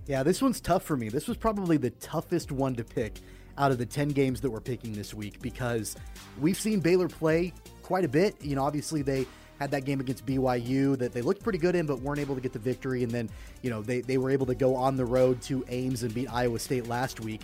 Yeah, 0.06 0.24
this 0.24 0.42
one's 0.42 0.62
tough 0.62 0.84
for 0.84 0.96
me. 0.96 1.10
This 1.10 1.28
was 1.28 1.36
probably 1.36 1.76
the 1.76 1.90
toughest 1.90 2.54
one 2.54 2.76
to 2.76 2.86
pick 2.86 3.20
out 3.58 3.72
of 3.72 3.78
the 3.78 3.86
10 3.86 4.10
games 4.10 4.40
that 4.42 4.50
we're 4.50 4.62
picking 4.62 4.94
this 4.94 5.14
week 5.14 5.42
because 5.42 5.98
we've 6.40 6.60
seen 6.60 6.80
Baylor 6.80 7.10
play 7.10 7.52
quite 7.82 8.06
a 8.06 8.08
bit. 8.08 8.36
You 8.42 8.56
know, 8.56 8.64
obviously 8.64 9.02
they 9.02 9.26
had 9.60 9.72
that 9.72 9.86
game 9.86 10.00
against 10.00 10.26
BYU 10.26 10.98
that 10.98 11.14
they 11.14 11.22
looked 11.22 11.44
pretty 11.44 11.60
good 11.60 11.76
in, 11.76 11.86
but 11.86 12.00
weren't 12.00 12.20
able 12.20 12.36
to 12.36 12.42
get 12.42 12.54
the 12.54 12.60
victory. 12.60 13.04
And 13.04 13.12
then, 13.12 13.30
you 13.62 13.70
know, 13.70 13.82
they, 13.82 14.02
they 14.02 14.18
were 14.18 14.30
able 14.30 14.46
to 14.46 14.56
go 14.56 14.76
on 14.76 14.96
the 14.96 15.06
road 15.06 15.42
to 15.44 15.66
Ames 15.70 16.04
and 16.04 16.14
beat 16.14 16.32
Iowa 16.32 16.60
State 16.60 16.88
last 16.88 17.20
week. 17.20 17.42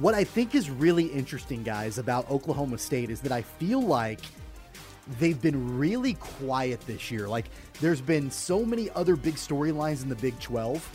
What 0.00 0.14
I 0.14 0.24
think 0.24 0.54
is 0.54 0.70
really 0.70 1.06
interesting, 1.06 1.62
guys, 1.62 1.98
about 1.98 2.30
Oklahoma 2.30 2.78
State 2.78 3.10
is 3.10 3.20
that 3.22 3.32
I 3.32 3.42
feel 3.42 3.80
like 3.80 4.20
they've 5.18 5.40
been 5.40 5.78
really 5.78 6.14
quiet 6.14 6.80
this 6.82 7.10
year. 7.10 7.28
Like, 7.28 7.46
there's 7.80 8.00
been 8.00 8.30
so 8.30 8.64
many 8.64 8.90
other 8.90 9.16
big 9.16 9.34
storylines 9.34 10.02
in 10.02 10.08
the 10.08 10.16
Big 10.16 10.38
12 10.40 10.86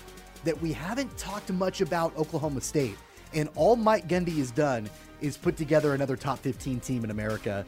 that 0.44 0.60
we 0.62 0.74
haven't 0.74 1.16
talked 1.18 1.52
much 1.52 1.82
about 1.82 2.16
Oklahoma 2.18 2.62
State. 2.62 2.98
And 3.34 3.50
all 3.56 3.76
Mike 3.76 4.08
Gundy 4.08 4.38
has 4.38 4.52
done 4.52 4.90
is 5.22 5.38
put 5.38 5.56
together 5.56 5.94
another 5.94 6.16
top 6.16 6.40
15 6.40 6.80
team 6.80 7.04
in 7.04 7.12
America. 7.12 7.66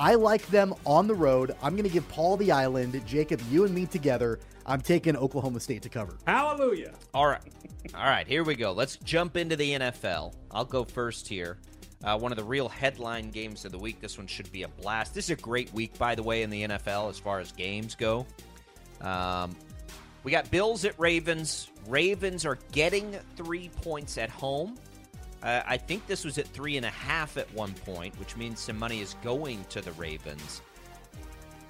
I 0.00 0.14
like 0.14 0.46
them 0.46 0.74
on 0.86 1.06
the 1.06 1.14
road. 1.14 1.54
I'm 1.62 1.74
going 1.74 1.84
to 1.84 1.92
give 1.92 2.08
Paul 2.08 2.38
the 2.38 2.50
island, 2.50 2.98
Jacob, 3.06 3.38
you 3.50 3.66
and 3.66 3.74
me 3.74 3.84
together. 3.84 4.40
I'm 4.64 4.80
taking 4.80 5.14
Oklahoma 5.14 5.60
State 5.60 5.82
to 5.82 5.90
cover. 5.90 6.16
Hallelujah. 6.26 6.94
All 7.12 7.26
right. 7.26 7.42
All 7.94 8.04
right, 8.04 8.26
here 8.26 8.42
we 8.42 8.54
go. 8.54 8.72
Let's 8.72 8.96
jump 8.96 9.36
into 9.36 9.56
the 9.56 9.72
NFL. 9.72 10.32
I'll 10.50 10.64
go 10.64 10.84
first 10.84 11.28
here. 11.28 11.58
Uh, 12.02 12.18
one 12.18 12.32
of 12.32 12.38
the 12.38 12.44
real 12.44 12.66
headline 12.66 13.28
games 13.28 13.66
of 13.66 13.72
the 13.72 13.78
week. 13.78 14.00
This 14.00 14.16
one 14.16 14.26
should 14.26 14.50
be 14.50 14.62
a 14.62 14.68
blast. 14.68 15.12
This 15.12 15.26
is 15.26 15.32
a 15.32 15.42
great 15.42 15.70
week, 15.74 15.98
by 15.98 16.14
the 16.14 16.22
way, 16.22 16.44
in 16.44 16.48
the 16.48 16.62
NFL 16.62 17.10
as 17.10 17.18
far 17.18 17.38
as 17.38 17.52
games 17.52 17.94
go. 17.94 18.26
Um, 19.02 19.54
we 20.24 20.30
got 20.30 20.50
Bills 20.50 20.86
at 20.86 20.98
Ravens. 20.98 21.70
Ravens 21.88 22.46
are 22.46 22.58
getting 22.72 23.18
three 23.36 23.68
points 23.82 24.16
at 24.16 24.30
home. 24.30 24.78
Uh, 25.42 25.62
I 25.66 25.76
think 25.76 26.06
this 26.06 26.24
was 26.24 26.38
at 26.38 26.46
three 26.48 26.76
and 26.76 26.84
a 26.84 26.90
half 26.90 27.36
at 27.36 27.52
one 27.54 27.72
point, 27.72 28.18
which 28.18 28.36
means 28.36 28.60
some 28.60 28.78
money 28.78 29.00
is 29.00 29.16
going 29.22 29.64
to 29.70 29.80
the 29.80 29.92
Ravens. 29.92 30.60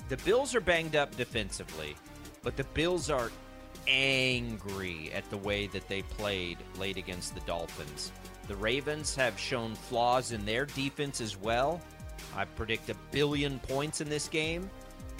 The 0.09 0.17
Bills 0.19 0.55
are 0.55 0.61
banged 0.61 0.97
up 0.97 1.17
defensively. 1.17 1.95
But 2.43 2.57
the 2.57 2.65
Bills 2.65 3.11
are 3.11 3.31
angry 3.87 5.11
at 5.13 5.29
the 5.31 5.37
way 5.37 5.67
that 5.69 5.89
they 5.89 6.03
played 6.03 6.59
late 6.79 6.97
against 6.97 7.35
the 7.35 7.41
Dolphins. 7.41 8.13
The 8.49 8.57
Ravens 8.57 9.15
have 9.15 9.39
shown 9.39 9.75
flaws 9.75 10.33
in 10.33 10.45
their 10.45 10.67
defense 10.67 11.21
as 11.21 11.37
well. 11.37 11.81
I 12.37 12.45
predict 12.45 12.91
a 12.91 12.95
billion 13.11 13.59
points 13.61 14.01
in 14.01 14.09
this 14.09 14.29
game. 14.29 14.71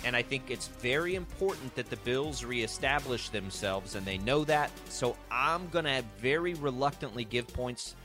And 0.03 0.17
I 0.17 0.23
think 0.23 0.51
it's 0.51 0.69
very 0.69 1.15
important 1.15 1.75
that 1.75 1.91
the 1.91 1.97
Bills 1.99 2.43
reestablish 2.43 3.29
themselves, 3.29 3.97
and 3.97 4.07
they 4.07 4.17
know 4.17 4.45
that. 4.45 4.71
So 4.89 5.15
I'm 5.31 5.69
going 5.69 5.85
to 5.85 6.03
very 6.19 6.55
reluctantly 6.55 7.25
give 7.25 7.47
points 7.49 7.97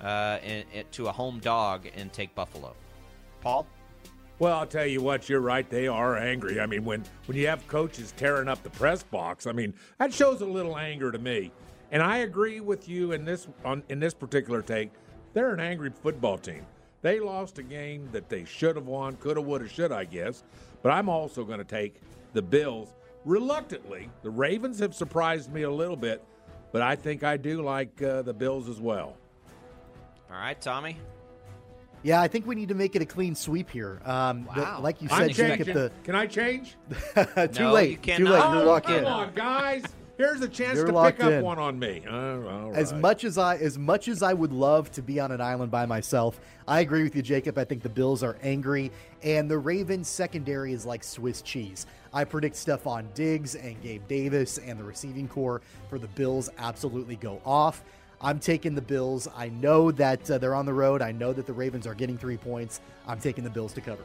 uh, 0.00 0.38
in, 0.44 0.64
in, 0.72 0.84
to 0.92 1.08
a 1.08 1.12
home 1.12 1.38
dog 1.40 1.86
and 1.96 2.12
take 2.12 2.34
Buffalo. 2.34 2.74
Paul? 3.40 3.66
Well, 4.38 4.58
I'll 4.58 4.66
tell 4.66 4.86
you 4.86 5.02
what, 5.02 5.28
you're 5.28 5.40
right. 5.40 5.68
They 5.68 5.86
are 5.86 6.16
angry. 6.16 6.60
I 6.60 6.66
mean, 6.66 6.84
when, 6.84 7.04
when 7.26 7.36
you 7.36 7.46
have 7.46 7.66
coaches 7.68 8.14
tearing 8.16 8.48
up 8.48 8.62
the 8.62 8.70
press 8.70 9.02
box, 9.02 9.46
I 9.46 9.52
mean, 9.52 9.74
that 9.98 10.14
shows 10.14 10.40
a 10.40 10.46
little 10.46 10.78
anger 10.78 11.12
to 11.12 11.18
me. 11.18 11.52
And 11.92 12.02
I 12.02 12.18
agree 12.18 12.60
with 12.60 12.88
you 12.88 13.12
in 13.12 13.24
this 13.24 13.48
on 13.64 13.82
in 13.88 13.98
this 13.98 14.14
particular 14.14 14.62
take. 14.62 14.92
They're 15.34 15.52
an 15.52 15.60
angry 15.60 15.90
football 15.90 16.38
team. 16.38 16.64
They 17.02 17.20
lost 17.20 17.58
a 17.58 17.62
game 17.62 18.08
that 18.12 18.28
they 18.28 18.44
should 18.44 18.76
have 18.76 18.86
won, 18.86 19.16
could 19.16 19.36
have, 19.36 19.46
would 19.46 19.62
have, 19.62 19.70
should, 19.70 19.92
I 19.92 20.04
guess. 20.04 20.42
But 20.82 20.92
I'm 20.92 21.08
also 21.08 21.44
going 21.44 21.58
to 21.58 21.64
take 21.64 22.00
the 22.32 22.42
Bills 22.42 22.94
reluctantly. 23.24 24.08
The 24.22 24.30
Ravens 24.30 24.78
have 24.78 24.94
surprised 24.94 25.52
me 25.52 25.62
a 25.62 25.70
little 25.70 25.96
bit, 25.96 26.24
but 26.72 26.82
I 26.82 26.96
think 26.96 27.24
I 27.24 27.36
do 27.36 27.62
like 27.62 28.00
uh, 28.02 28.22
the 28.22 28.34
Bills 28.34 28.68
as 28.68 28.80
well. 28.80 29.16
All 30.30 30.38
right, 30.38 30.60
Tommy. 30.60 30.96
Yeah, 32.02 32.22
I 32.22 32.28
think 32.28 32.46
we 32.46 32.54
need 32.54 32.68
to 32.68 32.74
make 32.74 32.96
it 32.96 33.02
a 33.02 33.06
clean 33.06 33.34
sweep 33.34 33.68
here. 33.68 34.00
Um, 34.04 34.46
wow. 34.46 34.76
The, 34.76 34.82
like 34.82 35.02
you 35.02 35.08
said, 35.08 35.34
Jacob, 35.34 35.66
the 35.66 35.92
can 36.02 36.14
I 36.14 36.26
change? 36.26 36.76
too 37.14 37.24
no, 37.58 37.72
late. 37.72 38.02
Too 38.02 38.26
late. 38.26 38.42
Oh, 38.42 38.54
You're 38.54 38.64
locked 38.64 38.86
come 38.86 38.96
in. 38.96 39.04
Come 39.04 39.12
on, 39.12 39.34
guys. 39.34 39.82
Here's 40.16 40.42
a 40.42 40.48
chance 40.48 40.76
You're 40.76 40.86
to 40.86 41.02
pick 41.04 41.24
up 41.24 41.32
in. 41.32 41.42
one 41.42 41.58
on 41.58 41.78
me. 41.78 42.02
Uh, 42.06 42.70
as 42.72 42.92
much 42.92 43.24
as 43.24 43.38
I, 43.38 43.56
as 43.56 43.78
much 43.78 44.06
as 44.06 44.22
I 44.22 44.34
would 44.34 44.52
love 44.52 44.90
to 44.92 45.02
be 45.02 45.18
on 45.18 45.32
an 45.32 45.40
island 45.40 45.70
by 45.70 45.86
myself, 45.86 46.40
I 46.68 46.80
agree 46.80 47.02
with 47.02 47.16
you, 47.16 47.22
Jacob. 47.22 47.56
I 47.56 47.64
think 47.64 47.82
the 47.82 47.88
Bills 47.88 48.22
are 48.22 48.36
angry, 48.42 48.92
and 49.22 49.50
the 49.50 49.56
Ravens 49.56 50.08
secondary 50.08 50.74
is 50.74 50.84
like 50.84 51.04
Swiss 51.04 51.40
cheese. 51.40 51.86
I 52.12 52.24
predict 52.24 52.56
Stefon 52.56 53.12
Diggs 53.14 53.54
and 53.54 53.80
Gabe 53.82 54.06
Davis 54.08 54.58
and 54.58 54.78
the 54.78 54.84
receiving 54.84 55.26
corps 55.26 55.62
for 55.88 55.98
the 55.98 56.08
Bills 56.08 56.50
absolutely 56.58 57.16
go 57.16 57.40
off. 57.46 57.82
I'm 58.20 58.38
taking 58.38 58.74
the 58.74 58.82
Bills. 58.82 59.28
I 59.36 59.48
know 59.48 59.90
that 59.92 60.30
uh, 60.30 60.38
they're 60.38 60.54
on 60.54 60.66
the 60.66 60.74
road. 60.74 61.00
I 61.00 61.12
know 61.12 61.32
that 61.32 61.46
the 61.46 61.52
Ravens 61.52 61.86
are 61.86 61.94
getting 61.94 62.18
three 62.18 62.36
points. 62.36 62.80
I'm 63.06 63.18
taking 63.18 63.44
the 63.44 63.50
Bills 63.50 63.72
to 63.74 63.80
cover. 63.80 64.02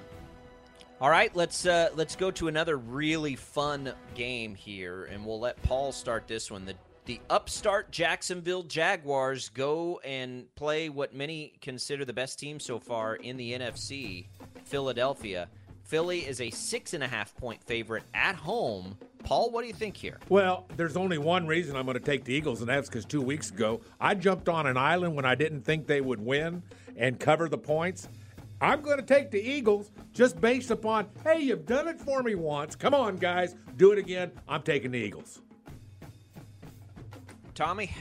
All 1.01 1.10
right, 1.10 1.36
let's 1.36 1.65
uh, 1.65 1.89
let's 1.95 2.15
go 2.15 2.31
to 2.31 2.48
another 2.48 2.77
really 2.77 3.36
fun 3.36 3.93
game 4.15 4.55
here, 4.55 5.05
and 5.05 5.25
we'll 5.25 5.41
let 5.41 5.62
Paul 5.63 5.91
start 5.91 6.25
this 6.27 6.50
one. 6.50 6.65
The 6.65 6.75
the 7.05 7.19
upstart 7.29 7.91
Jacksonville 7.91 8.63
Jaguars 8.63 9.50
go 9.50 10.00
and 10.05 10.53
play 10.55 10.89
what 10.89 11.13
many 11.13 11.53
consider 11.62 12.05
the 12.05 12.13
best 12.13 12.39
team 12.39 12.60
so 12.60 12.79
far 12.79 13.15
in 13.15 13.38
the 13.38 13.53
NFC, 13.53 14.27
Philadelphia. 14.63 15.50
Philly 15.84 16.25
is 16.25 16.41
a 16.41 16.50
six 16.50 16.93
and 16.93 17.03
a 17.03 17.07
half 17.07 17.36
point 17.36 17.62
favorite 17.63 18.03
at 18.13 18.36
home. 18.36 18.98
Paul, 19.25 19.50
what 19.50 19.62
do 19.62 19.67
you 19.67 19.74
think 19.74 19.98
here? 19.98 20.20
Well, 20.29 20.67
there's 20.77 20.96
only 20.96 21.17
one 21.17 21.48
reason 21.48 21.75
I'm 21.75 21.86
going 21.86 21.98
to 21.98 22.03
take 22.03 22.24
the 22.24 22.34
Eagles, 22.34 22.62
and 22.62 22.70
that's 22.70 22.88
because 22.88 23.05
two 23.05 23.22
weeks 23.22 23.50
ago 23.50 23.82
I 24.00 24.13
jumped 24.13 24.48
on 24.48 24.67
an 24.67 24.77
island 24.77 25.15
when 25.15 25.25
I 25.25 25.34
didn't 25.34 25.63
think 25.63 25.88
they 25.88 26.00
would 26.00 26.20
win 26.20 26.62
and 26.96 27.20
cover 27.20 27.50
the 27.50 27.58
points. 27.58 28.08
I'm 28.62 28.82
going 28.82 28.98
to 28.98 29.03
take 29.03 29.32
the 29.32 29.41
Eagles 29.41 29.91
just 30.13 30.39
based 30.39 30.70
upon, 30.70 31.08
hey, 31.24 31.39
you've 31.41 31.65
done 31.65 31.88
it 31.88 32.00
for 32.00 32.22
me 32.22 32.36
once. 32.36 32.75
Come 32.75 32.94
on, 32.94 33.17
guys, 33.17 33.55
do 33.77 33.91
it 33.91 33.98
again. 33.98 34.32
I'm 34.48 34.62
taking 34.62 34.91
the 34.91 35.00
Eagles. 35.00 35.41
Tommy? 37.55 37.91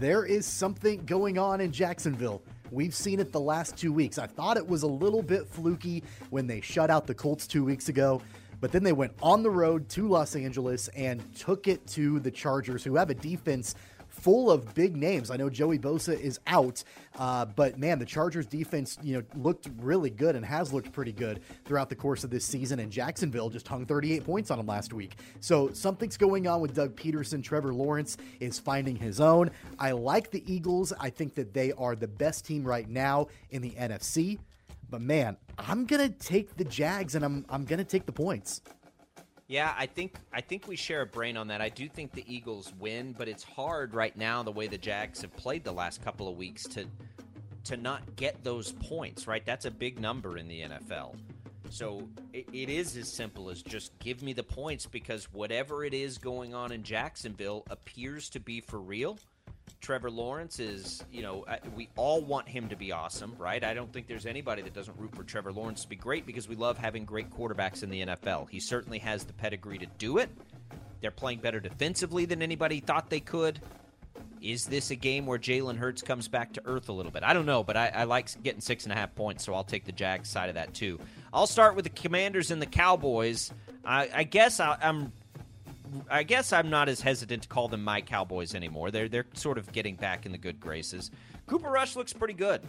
There 0.00 0.24
is 0.24 0.46
something 0.46 1.04
going 1.04 1.38
on 1.38 1.60
in 1.60 1.70
Jacksonville. 1.70 2.42
We've 2.70 2.94
seen 2.94 3.20
it 3.20 3.30
the 3.30 3.40
last 3.40 3.76
two 3.76 3.92
weeks. 3.92 4.18
I 4.18 4.26
thought 4.26 4.56
it 4.56 4.66
was 4.66 4.84
a 4.84 4.88
little 4.88 5.22
bit 5.22 5.46
fluky 5.46 6.02
when 6.30 6.46
they 6.46 6.62
shut 6.62 6.90
out 6.90 7.06
the 7.06 7.14
Colts 7.14 7.46
two 7.46 7.62
weeks 7.62 7.88
ago, 7.88 8.22
But 8.64 8.72
then 8.72 8.82
they 8.82 8.94
went 8.94 9.12
on 9.20 9.42
the 9.42 9.50
road 9.50 9.90
to 9.90 10.08
Los 10.08 10.34
Angeles 10.34 10.88
and 10.96 11.22
took 11.36 11.68
it 11.68 11.86
to 11.88 12.18
the 12.18 12.30
Chargers, 12.30 12.82
who 12.82 12.96
have 12.96 13.10
a 13.10 13.14
defense 13.14 13.74
full 14.08 14.50
of 14.50 14.74
big 14.74 14.96
names. 14.96 15.30
I 15.30 15.36
know 15.36 15.50
Joey 15.50 15.78
Bosa 15.78 16.18
is 16.18 16.40
out, 16.46 16.82
uh, 17.18 17.44
but 17.44 17.78
man, 17.78 17.98
the 17.98 18.06
Chargers 18.06 18.46
defense, 18.46 18.96
you 19.02 19.18
know, 19.18 19.22
looked 19.36 19.68
really 19.80 20.08
good 20.08 20.34
and 20.34 20.46
has 20.46 20.72
looked 20.72 20.92
pretty 20.92 21.12
good 21.12 21.42
throughout 21.66 21.90
the 21.90 21.94
course 21.94 22.24
of 22.24 22.30
this 22.30 22.46
season. 22.46 22.78
And 22.78 22.90
Jacksonville 22.90 23.50
just 23.50 23.68
hung 23.68 23.84
38 23.84 24.24
points 24.24 24.50
on 24.50 24.56
them 24.56 24.66
last 24.66 24.94
week. 24.94 25.16
So 25.40 25.70
something's 25.74 26.16
going 26.16 26.46
on 26.46 26.62
with 26.62 26.74
Doug 26.74 26.96
Pederson. 26.96 27.44
Trevor 27.44 27.74
Lawrence 27.74 28.16
is 28.40 28.58
finding 28.58 28.96
his 28.96 29.20
own. 29.20 29.50
I 29.78 29.90
like 29.90 30.30
the 30.30 30.42
Eagles. 30.50 30.90
I 30.98 31.10
think 31.10 31.34
that 31.34 31.52
they 31.52 31.72
are 31.72 31.94
the 31.94 32.08
best 32.08 32.46
team 32.46 32.64
right 32.64 32.88
now 32.88 33.26
in 33.50 33.60
the 33.60 33.72
NFC. 33.72 34.38
But 34.88 35.02
man, 35.02 35.36
I'm 35.58 35.86
gonna 35.86 36.08
take 36.08 36.56
the 36.56 36.64
Jags 36.64 37.14
and 37.14 37.24
I'm 37.24 37.44
I'm 37.48 37.64
gonna 37.64 37.84
take 37.84 38.06
the 38.06 38.12
points. 38.12 38.62
Yeah, 39.46 39.74
I 39.76 39.86
think 39.86 40.16
I 40.32 40.40
think 40.40 40.66
we 40.66 40.76
share 40.76 41.02
a 41.02 41.06
brain 41.06 41.36
on 41.36 41.48
that. 41.48 41.60
I 41.60 41.68
do 41.68 41.88
think 41.88 42.12
the 42.12 42.24
Eagles 42.32 42.72
win, 42.78 43.14
but 43.16 43.28
it's 43.28 43.42
hard 43.42 43.94
right 43.94 44.16
now 44.16 44.42
the 44.42 44.52
way 44.52 44.66
the 44.66 44.78
Jags 44.78 45.20
have 45.20 45.36
played 45.36 45.64
the 45.64 45.72
last 45.72 46.02
couple 46.02 46.28
of 46.28 46.36
weeks 46.36 46.64
to 46.64 46.86
to 47.64 47.76
not 47.76 48.16
get 48.16 48.42
those 48.44 48.72
points, 48.72 49.26
right? 49.26 49.44
That's 49.44 49.64
a 49.64 49.70
big 49.70 50.00
number 50.00 50.38
in 50.38 50.48
the 50.48 50.62
NFL. 50.62 51.16
So 51.70 52.08
it, 52.32 52.46
it 52.52 52.68
is 52.68 52.96
as 52.96 53.12
simple 53.12 53.50
as 53.50 53.62
just 53.62 53.98
give 53.98 54.22
me 54.22 54.32
the 54.32 54.42
points 54.42 54.86
because 54.86 55.32
whatever 55.32 55.84
it 55.84 55.94
is 55.94 56.18
going 56.18 56.54
on 56.54 56.72
in 56.72 56.82
Jacksonville 56.82 57.64
appears 57.70 58.28
to 58.30 58.40
be 58.40 58.60
for 58.60 58.78
real. 58.78 59.18
Trevor 59.80 60.10
Lawrence 60.10 60.60
is, 60.60 61.04
you 61.12 61.22
know, 61.22 61.44
we 61.76 61.88
all 61.96 62.22
want 62.22 62.48
him 62.48 62.68
to 62.68 62.76
be 62.76 62.90
awesome, 62.92 63.34
right? 63.38 63.62
I 63.62 63.74
don't 63.74 63.92
think 63.92 64.06
there's 64.06 64.26
anybody 64.26 64.62
that 64.62 64.72
doesn't 64.72 64.98
root 64.98 65.14
for 65.14 65.24
Trevor 65.24 65.52
Lawrence 65.52 65.82
to 65.82 65.88
be 65.88 65.96
great 65.96 66.24
because 66.24 66.48
we 66.48 66.56
love 66.56 66.78
having 66.78 67.04
great 67.04 67.30
quarterbacks 67.30 67.82
in 67.82 67.90
the 67.90 68.06
NFL. 68.06 68.48
He 68.48 68.60
certainly 68.60 68.98
has 69.00 69.24
the 69.24 69.34
pedigree 69.34 69.78
to 69.78 69.86
do 69.98 70.18
it. 70.18 70.30
They're 71.00 71.10
playing 71.10 71.40
better 71.40 71.60
defensively 71.60 72.24
than 72.24 72.40
anybody 72.40 72.80
thought 72.80 73.10
they 73.10 73.20
could. 73.20 73.60
Is 74.40 74.66
this 74.66 74.90
a 74.90 74.94
game 74.94 75.26
where 75.26 75.38
Jalen 75.38 75.76
Hurts 75.76 76.02
comes 76.02 76.28
back 76.28 76.54
to 76.54 76.62
earth 76.64 76.88
a 76.88 76.92
little 76.92 77.12
bit? 77.12 77.22
I 77.22 77.34
don't 77.34 77.46
know, 77.46 77.62
but 77.62 77.76
I, 77.76 77.88
I 77.88 78.04
like 78.04 78.42
getting 78.42 78.62
six 78.62 78.84
and 78.84 78.92
a 78.92 78.96
half 78.96 79.14
points, 79.14 79.44
so 79.44 79.52
I'll 79.54 79.64
take 79.64 79.84
the 79.84 79.92
Jags 79.92 80.30
side 80.30 80.48
of 80.48 80.54
that 80.54 80.72
too. 80.72 80.98
I'll 81.32 81.46
start 81.46 81.76
with 81.76 81.84
the 81.84 81.90
Commanders 81.90 82.50
and 82.50 82.60
the 82.60 82.66
Cowboys. 82.66 83.52
I, 83.84 84.08
I 84.14 84.22
guess 84.24 84.60
I, 84.60 84.78
I'm 84.80 85.12
I 86.10 86.22
guess 86.22 86.52
I'm 86.52 86.70
not 86.70 86.88
as 86.88 87.00
hesitant 87.00 87.42
to 87.42 87.48
call 87.48 87.68
them 87.68 87.82
my 87.84 88.00
Cowboys 88.00 88.54
anymore. 88.54 88.90
They're 88.90 89.08
they're 89.08 89.26
sort 89.34 89.58
of 89.58 89.70
getting 89.72 89.96
back 89.96 90.26
in 90.26 90.32
the 90.32 90.38
good 90.38 90.60
graces. 90.60 91.10
Cooper 91.46 91.70
Rush 91.70 91.96
looks 91.96 92.12
pretty 92.12 92.34
good. 92.34 92.62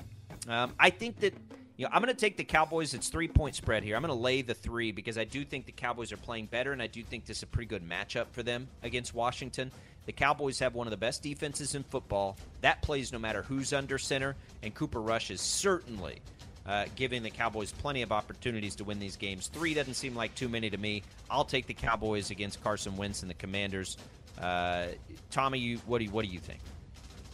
Um, 0.48 0.74
I 0.80 0.90
think 0.90 1.20
that 1.22 1.34
you 1.78 1.86
know 1.86 1.90
I'm 1.92 2.02
going 2.02 2.14
to 2.14 2.20
take 2.20 2.38
the 2.38 2.44
Cowboys. 2.44 2.94
It's 2.94 3.10
three 3.10 3.28
point 3.28 3.56
spread 3.56 3.84
here. 3.84 3.96
I'm 3.96 4.02
going 4.02 4.16
to 4.16 4.22
lay 4.22 4.42
the 4.42 4.54
three 4.54 4.92
because 4.92 5.18
I 5.18 5.24
do 5.24 5.46
think 5.46 5.66
the 5.66 5.72
Cowboys 5.72 6.12
are 6.12 6.18
playing 6.18 6.48
better, 6.48 6.72
and 6.72 6.82
I 6.82 6.88
do 6.88 7.04
think 7.04 7.26
this 7.26 7.38
is 7.38 7.44
a 7.44 7.48
pretty 7.48 7.68
good 7.68 7.88
matchup 7.88 8.28
for 8.32 8.44
them 8.44 8.68
against 8.84 9.14
Washington. 9.14 9.72
The 10.06 10.12
Cowboys 10.12 10.60
have 10.60 10.76
one 10.76 10.86
of 10.86 10.92
the 10.92 10.98
best 10.98 11.24
defenses 11.24 11.74
in 11.74 11.84
football. 11.84 12.38
That 12.62 12.82
plays 12.82 13.12
no 13.12 13.18
matter 13.18 13.42
who's 13.42 13.74
under 13.74 13.98
center, 13.98 14.36
and 14.62 14.74
Cooper 14.74 15.02
Rush 15.02 15.32
is 15.32 15.42
certainly 15.42 16.20
uh, 16.68 16.86
giving 16.96 17.24
the 17.24 17.30
Cowboys 17.30 17.72
plenty 17.72 18.02
of 18.02 18.12
opportunities 18.12 18.76
to 18.76 18.84
win 18.84 19.00
these 19.00 19.16
games. 19.16 19.48
Three 19.48 19.74
doesn't 19.74 19.94
seem 19.94 20.16
like 20.16 20.34
too 20.36 20.50
many 20.50 20.70
to 20.70 20.78
me. 20.78 21.04
I'll 21.30 21.46
take 21.46 21.68
the 21.68 21.74
Cowboys 21.74 22.32
against 22.32 22.64
Carson 22.64 22.98
Wentz 22.98 23.22
and 23.22 23.30
the 23.30 23.36
Commanders. 23.36 23.98
Uh, 24.40 24.88
Tommy, 25.32 25.60
you, 25.60 25.78
what 25.86 26.00
do 26.00 26.06
you, 26.06 26.12
what 26.12 26.26
do 26.26 26.32
you 26.32 26.40
think? 26.40 26.60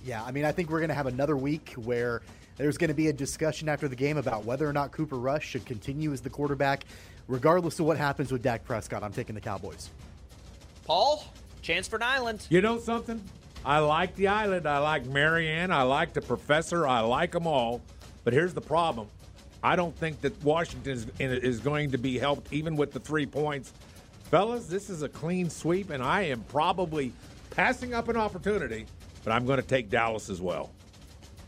Yeah, 0.04 0.24
I 0.24 0.32
mean, 0.32 0.46
I 0.46 0.52
think 0.52 0.70
we're 0.70 0.80
going 0.80 0.90
to 0.90 0.96
have 0.96 1.08
another 1.08 1.38
week 1.38 1.74
where 1.78 2.22
there's 2.58 2.78
going 2.78 2.90
to 2.90 2.94
be 2.94 3.08
a 3.08 3.14
discussion 3.14 3.70
after 3.70 3.88
the 3.88 3.96
game 3.96 4.18
about 4.18 4.46
whether 4.46 4.68
or 4.68 4.74
not 4.74 4.92
Cooper 4.92 5.16
Rush 5.16 5.48
should 5.48 5.66
continue 5.66 6.12
as 6.12 6.22
the 6.22 6.30
quarterback, 6.30 6.86
regardless 7.28 7.80
of 7.80 7.86
what 7.86 7.98
happens 7.98 8.32
with 8.32 8.42
Dak 8.42 8.66
Prescott. 8.66 9.04
I'm 9.04 9.14
taking 9.14 9.36
the 9.36 9.42
Cowboys. 9.42 9.90
Paul, 10.86 11.24
chance 11.62 11.88
for 11.88 11.96
an 11.96 12.04
island. 12.04 12.46
You 12.50 12.62
know 12.62 12.80
something? 12.80 13.22
I 13.64 13.80
like 13.80 14.16
the 14.16 14.28
island. 14.28 14.68
I 14.68 14.80
like 14.80 15.06
Mary 15.06 15.48
Ann. 15.48 15.72
I 15.72 15.84
like 15.84 16.14
the 16.14 16.22
professor. 16.22 16.88
I 16.88 17.02
like 17.02 17.32
them 17.32 17.46
all. 17.46 17.82
But 18.24 18.34
here's 18.34 18.54
the 18.54 18.62
problem 18.62 19.08
I 19.64 19.76
don't 19.76 19.96
think 19.96 20.22
that 20.22 20.44
Washington 20.44 20.94
is, 20.94 21.08
is 21.20 21.60
going 21.60 21.92
to 21.92 21.98
be 21.98 22.18
helped 22.18 22.52
even 22.52 22.76
with 22.76 22.92
the 22.92 23.00
three 23.00 23.26
points. 23.26 23.74
Fellas, 24.24 24.66
this 24.66 24.90
is 24.90 25.02
a 25.02 25.10
clean 25.10 25.50
sweep, 25.50 25.90
and 25.90 26.02
I 26.02 26.24
am 26.24 26.42
probably 26.44 27.12
passing 27.52 27.94
up 27.94 28.08
an 28.08 28.18
opportunity, 28.18 28.86
but 29.24 29.34
I'm 29.34 29.46
going 29.46 29.62
to 29.62 29.68
take 29.68 29.90
Dallas 29.90 30.30
as 30.30 30.42
well. 30.42 30.72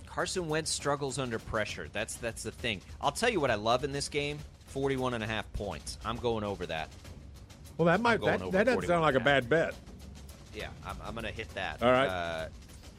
Carson 0.06 0.48
Wentz 0.48 0.70
struggles 0.70 1.18
under 1.18 1.40
pressure. 1.40 1.88
That's 1.92 2.16
that's 2.16 2.44
the 2.44 2.52
thing. 2.52 2.82
I'll 3.02 3.12
tell 3.12 3.30
you 3.30 3.40
what 3.40 3.50
I 3.50 3.56
love 3.56 3.84
in 3.84 3.92
this 3.92 4.10
game: 4.10 4.38
41 4.68 5.16
and 5.16 5.24
a 5.24 5.28
half 5.28 5.52
points. 5.54 5.98
I'm 6.06 6.18
going 6.18 6.44
over 6.44 6.68
that. 6.68 6.90
Well, 7.78 7.88
that 7.88 8.02
might 8.02 8.22
that, 8.22 8.52
that 8.52 8.66
doesn't 8.66 8.86
sound 8.86 9.02
like 9.02 9.16
a 9.16 9.20
bad 9.20 9.50
bet. 9.50 9.74
Yeah, 10.54 10.68
I'm, 10.86 10.98
I'm 11.04 11.14
going 11.14 11.26
to 11.26 11.32
hit 11.32 11.52
that. 11.56 11.82
All 11.82 11.92
right. 11.92 12.08
Uh, 12.08 12.48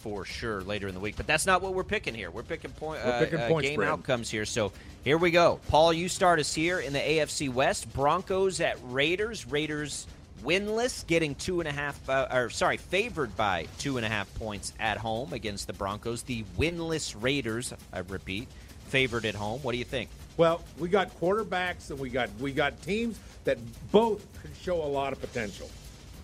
for 0.05 0.27
sure 0.27 0.61
later 0.61 0.87
in 0.87 0.93
the 0.93 1.01
week. 1.01 1.17
But 1.17 1.27
that's 1.27 1.47
not 1.47 1.63
what 1.63 1.73
we're 1.73 1.83
picking 1.83 2.15
here. 2.15 2.31
We're 2.31 2.43
picking 2.43 2.71
point, 2.73 3.01
we're 3.03 3.21
picking 3.21 3.41
uh, 3.41 3.49
game 3.61 3.77
spread. 3.77 3.89
outcomes 3.89 4.29
here. 4.29 4.45
So 4.45 4.71
here 5.03 5.17
we 5.17 5.31
go. 5.31 5.61
Paul, 5.69 5.95
you 5.95 6.11
start 6.11 6.39
us 6.39 6.53
here 6.53 6.81
in 6.81 6.93
the 6.93 6.99
AFC 6.99 7.49
West. 7.49 7.91
Broncos 7.95 8.61
at 8.61 8.77
Raiders. 8.85 9.47
Raiders 9.47 10.07
winless, 10.45 11.07
getting 11.07 11.35
two 11.37 11.61
and 11.61 11.69
a 11.71 11.73
half, 11.73 12.07
uh, 12.11 12.29
or 12.31 12.51
sorry, 12.51 12.77
favored 12.77 13.35
by 13.35 13.67
two 13.79 13.97
and 13.97 14.05
a 14.05 14.09
half 14.11 14.33
points 14.35 14.75
at 14.79 14.99
home 14.99 15.33
against 15.33 15.67
the 15.67 15.73
Broncos. 15.73 16.23
The 16.23 16.45
winless 16.59 17.17
Raiders, 17.19 17.73
I 17.91 18.01
repeat, 18.01 18.47
favored 18.89 19.25
at 19.25 19.35
home. 19.35 19.63
What 19.63 19.73
do 19.73 19.79
you 19.79 19.85
think? 19.85 20.11
Well, 20.37 20.61
we 20.79 20.91
got 20.91 21.19
quarterbacks 21.19 21.89
and 21.89 21.99
we 21.99 22.11
got 22.11 22.29
we 22.41 22.53
got 22.53 22.83
teams 22.83 23.19
that 23.45 23.57
both 23.91 24.23
can 24.43 24.51
show 24.61 24.83
a 24.83 24.85
lot 24.85 25.15
of 25.15 25.21
potential, 25.23 25.71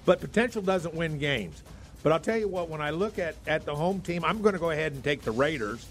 but 0.05 0.21
potential 0.21 0.61
doesn't 0.61 0.95
win 0.95 1.19
games. 1.19 1.62
But 2.03 2.13
I'll 2.13 2.21
tell 2.21 2.39
you 2.39 2.49
what, 2.49 2.69
when 2.69 2.81
I 2.81 2.91
look 2.91 3.19
at, 3.19 3.35
at 3.47 3.65
the 3.65 3.75
home 3.75 4.01
team, 4.01 4.25
I'm 4.25 4.41
going 4.41 4.55
to 4.55 4.59
go 4.59 4.71
ahead 4.71 4.93
and 4.93 5.05
take 5.05 5.23
the 5.23 5.33
Raiders 5.33 5.87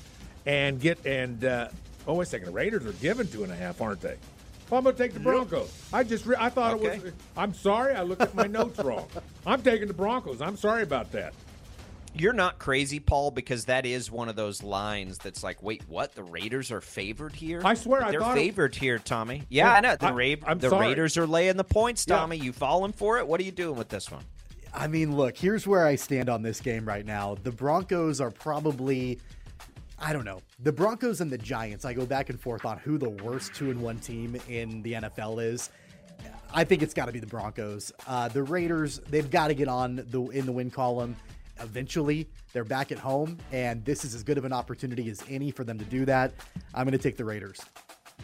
and 0.46 0.80
get 0.80 1.06
and 1.06 1.44
uh, 1.46 1.68
oh 2.08 2.16
wait 2.16 2.24
a 2.24 2.26
second, 2.30 2.48
the 2.48 2.52
Raiders 2.52 2.86
are 2.86 2.94
given 2.94 3.28
two 3.28 3.44
and 3.44 3.52
a 3.52 3.56
half, 3.56 3.82
aren't 3.82 4.02
they? 4.02 4.16
Well, 4.70 4.78
I'm 4.78 4.84
going 4.84 4.96
to 4.96 5.04
take 5.04 5.14
the 5.14 5.20
Broncos. 5.20 5.72
I 5.92 6.04
just 6.04 6.26
re- 6.26 6.36
I 6.40 6.50
thought 6.50 6.76
okay. 6.76 6.98
it 6.98 7.04
was. 7.04 7.14
I'm 7.36 7.54
sorry, 7.54 7.96
I 7.96 8.04
looked 8.04 8.22
at 8.22 8.36
my 8.36 8.48
notes 8.48 8.80
wrong. 8.80 9.08
I'm 9.46 9.62
taking 9.62 9.88
the 9.88 9.94
Broncos. 9.94 10.42
I'm 10.42 10.58
sorry 10.58 10.84
about 10.84 11.12
that. 11.14 11.34
You're 12.16 12.34
not 12.34 12.60
crazy, 12.60 13.00
Paul, 13.00 13.32
because 13.32 13.66
that 13.66 13.86
is 13.86 14.12
one 14.12 14.30
of 14.30 14.36
those 14.36 14.64
lines 14.64 15.20
that's 15.20 15.44
like, 15.44 15.62
wait, 15.62 15.84
what? 15.88 16.16
The 16.16 16.24
Raiders 16.24 16.72
are 16.72 16.82
favored 16.82 17.36
here? 17.36 17.62
I 17.64 17.76
swear, 17.76 18.02
but 18.02 18.08
I 18.08 18.12
they're 18.12 18.34
favored 18.34 18.76
it... 18.76 18.80
here, 18.80 18.98
Tommy. 19.00 19.44
Yeah, 19.50 19.72
I 19.72 19.80
know. 19.80 19.96
The, 19.96 20.14
Ra- 20.14 20.54
the 20.56 20.70
Raiders 20.72 21.18
are 21.18 21.28
laying 21.28 21.58
the 21.58 21.64
points, 21.64 22.06
Tommy. 22.06 22.38
Yeah. 22.38 22.46
You 22.46 22.54
falling 22.54 22.94
for 22.94 23.20
it? 23.20 23.28
What 23.28 23.40
are 23.40 23.44
you 23.44 23.52
doing 23.52 23.78
with 23.78 23.90
this 23.90 24.12
one? 24.12 24.24
I 24.74 24.88
mean, 24.88 25.16
look, 25.16 25.38
here's 25.38 25.66
where 25.66 25.86
I 25.86 25.96
stand 25.96 26.30
on 26.30 26.42
this 26.42 26.62
game 26.62 26.86
right 26.86 27.06
now. 27.06 27.36
The 27.44 27.52
Broncos 27.52 28.22
are 28.22 28.32
probably 28.32 29.20
I 30.02 30.14
don't 30.14 30.24
know. 30.24 30.42
The 30.60 30.72
Broncos 30.72 31.20
and 31.20 31.30
the 31.30 31.38
Giants, 31.38 31.84
I 31.84 31.94
go 31.94 32.06
back 32.06 32.30
and 32.30 32.40
forth 32.40 32.64
on 32.64 32.78
who 32.78 32.98
the 32.98 33.10
worst 33.10 33.54
2 33.56 33.70
and 33.70 33.82
1 33.82 34.00
team 34.00 34.38
in 34.48 34.82
the 34.82 34.94
NFL 34.94 35.44
is. 35.44 35.70
I 36.54 36.64
think 36.64 36.82
it's 36.82 36.94
got 36.94 37.06
to 37.06 37.12
be 37.12 37.20
the 37.20 37.28
Broncos. 37.28 37.92
Uh, 38.08 38.28
the 38.28 38.42
Raiders, 38.42 39.00
they've 39.10 39.30
got 39.30 39.50
to 39.50 39.54
get 39.54 39.68
on 39.68 40.04
the 40.10 40.22
in 40.30 40.46
the 40.46 40.52
win 40.52 40.72
column 40.72 41.16
eventually. 41.60 42.28
They're 42.54 42.64
back 42.64 42.92
at 42.92 42.98
home, 42.98 43.38
and 43.52 43.84
this 43.86 44.04
is 44.04 44.16
as 44.16 44.24
good 44.24 44.38
of 44.38 44.46
an 44.46 44.54
opportunity 44.54 45.10
as 45.10 45.24
any 45.30 45.52
for 45.52 45.64
them 45.64 45.78
to 45.78 45.86
do 45.86 46.06
that. 46.06 46.34
I'm 46.74 46.86
going 46.86 46.98
to 46.98 47.04
take 47.04 47.18
the 47.18 47.26
Raiders. 47.26 47.60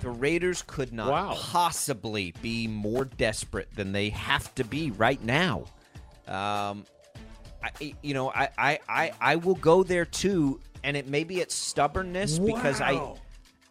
The 0.02 0.10
Raiders 0.10 0.64
could 0.66 0.92
not 0.92 1.12
wow. 1.12 1.34
possibly 1.38 2.34
be 2.42 2.68
more 2.68 3.06
desperate 3.06 3.70
than 3.76 3.92
they 3.92 4.10
have 4.10 4.54
to 4.56 4.64
be 4.64 4.92
right 4.92 5.24
now. 5.24 5.66
Um, 6.28 6.86
I, 7.64 7.96
you 8.02 8.14
know, 8.14 8.30
I, 8.30 8.50
I, 8.58 8.80
I, 8.88 9.12
I 9.20 9.36
will 9.38 9.56
go 9.56 9.84
there 9.84 10.06
too, 10.06 10.60
and 10.84 10.96
it 10.96 11.08
maybe 11.08 11.40
it's 11.40 11.56
stubbornness 11.56 12.40
wow. 12.40 12.56
because 12.56 12.82
I, 12.82 13.14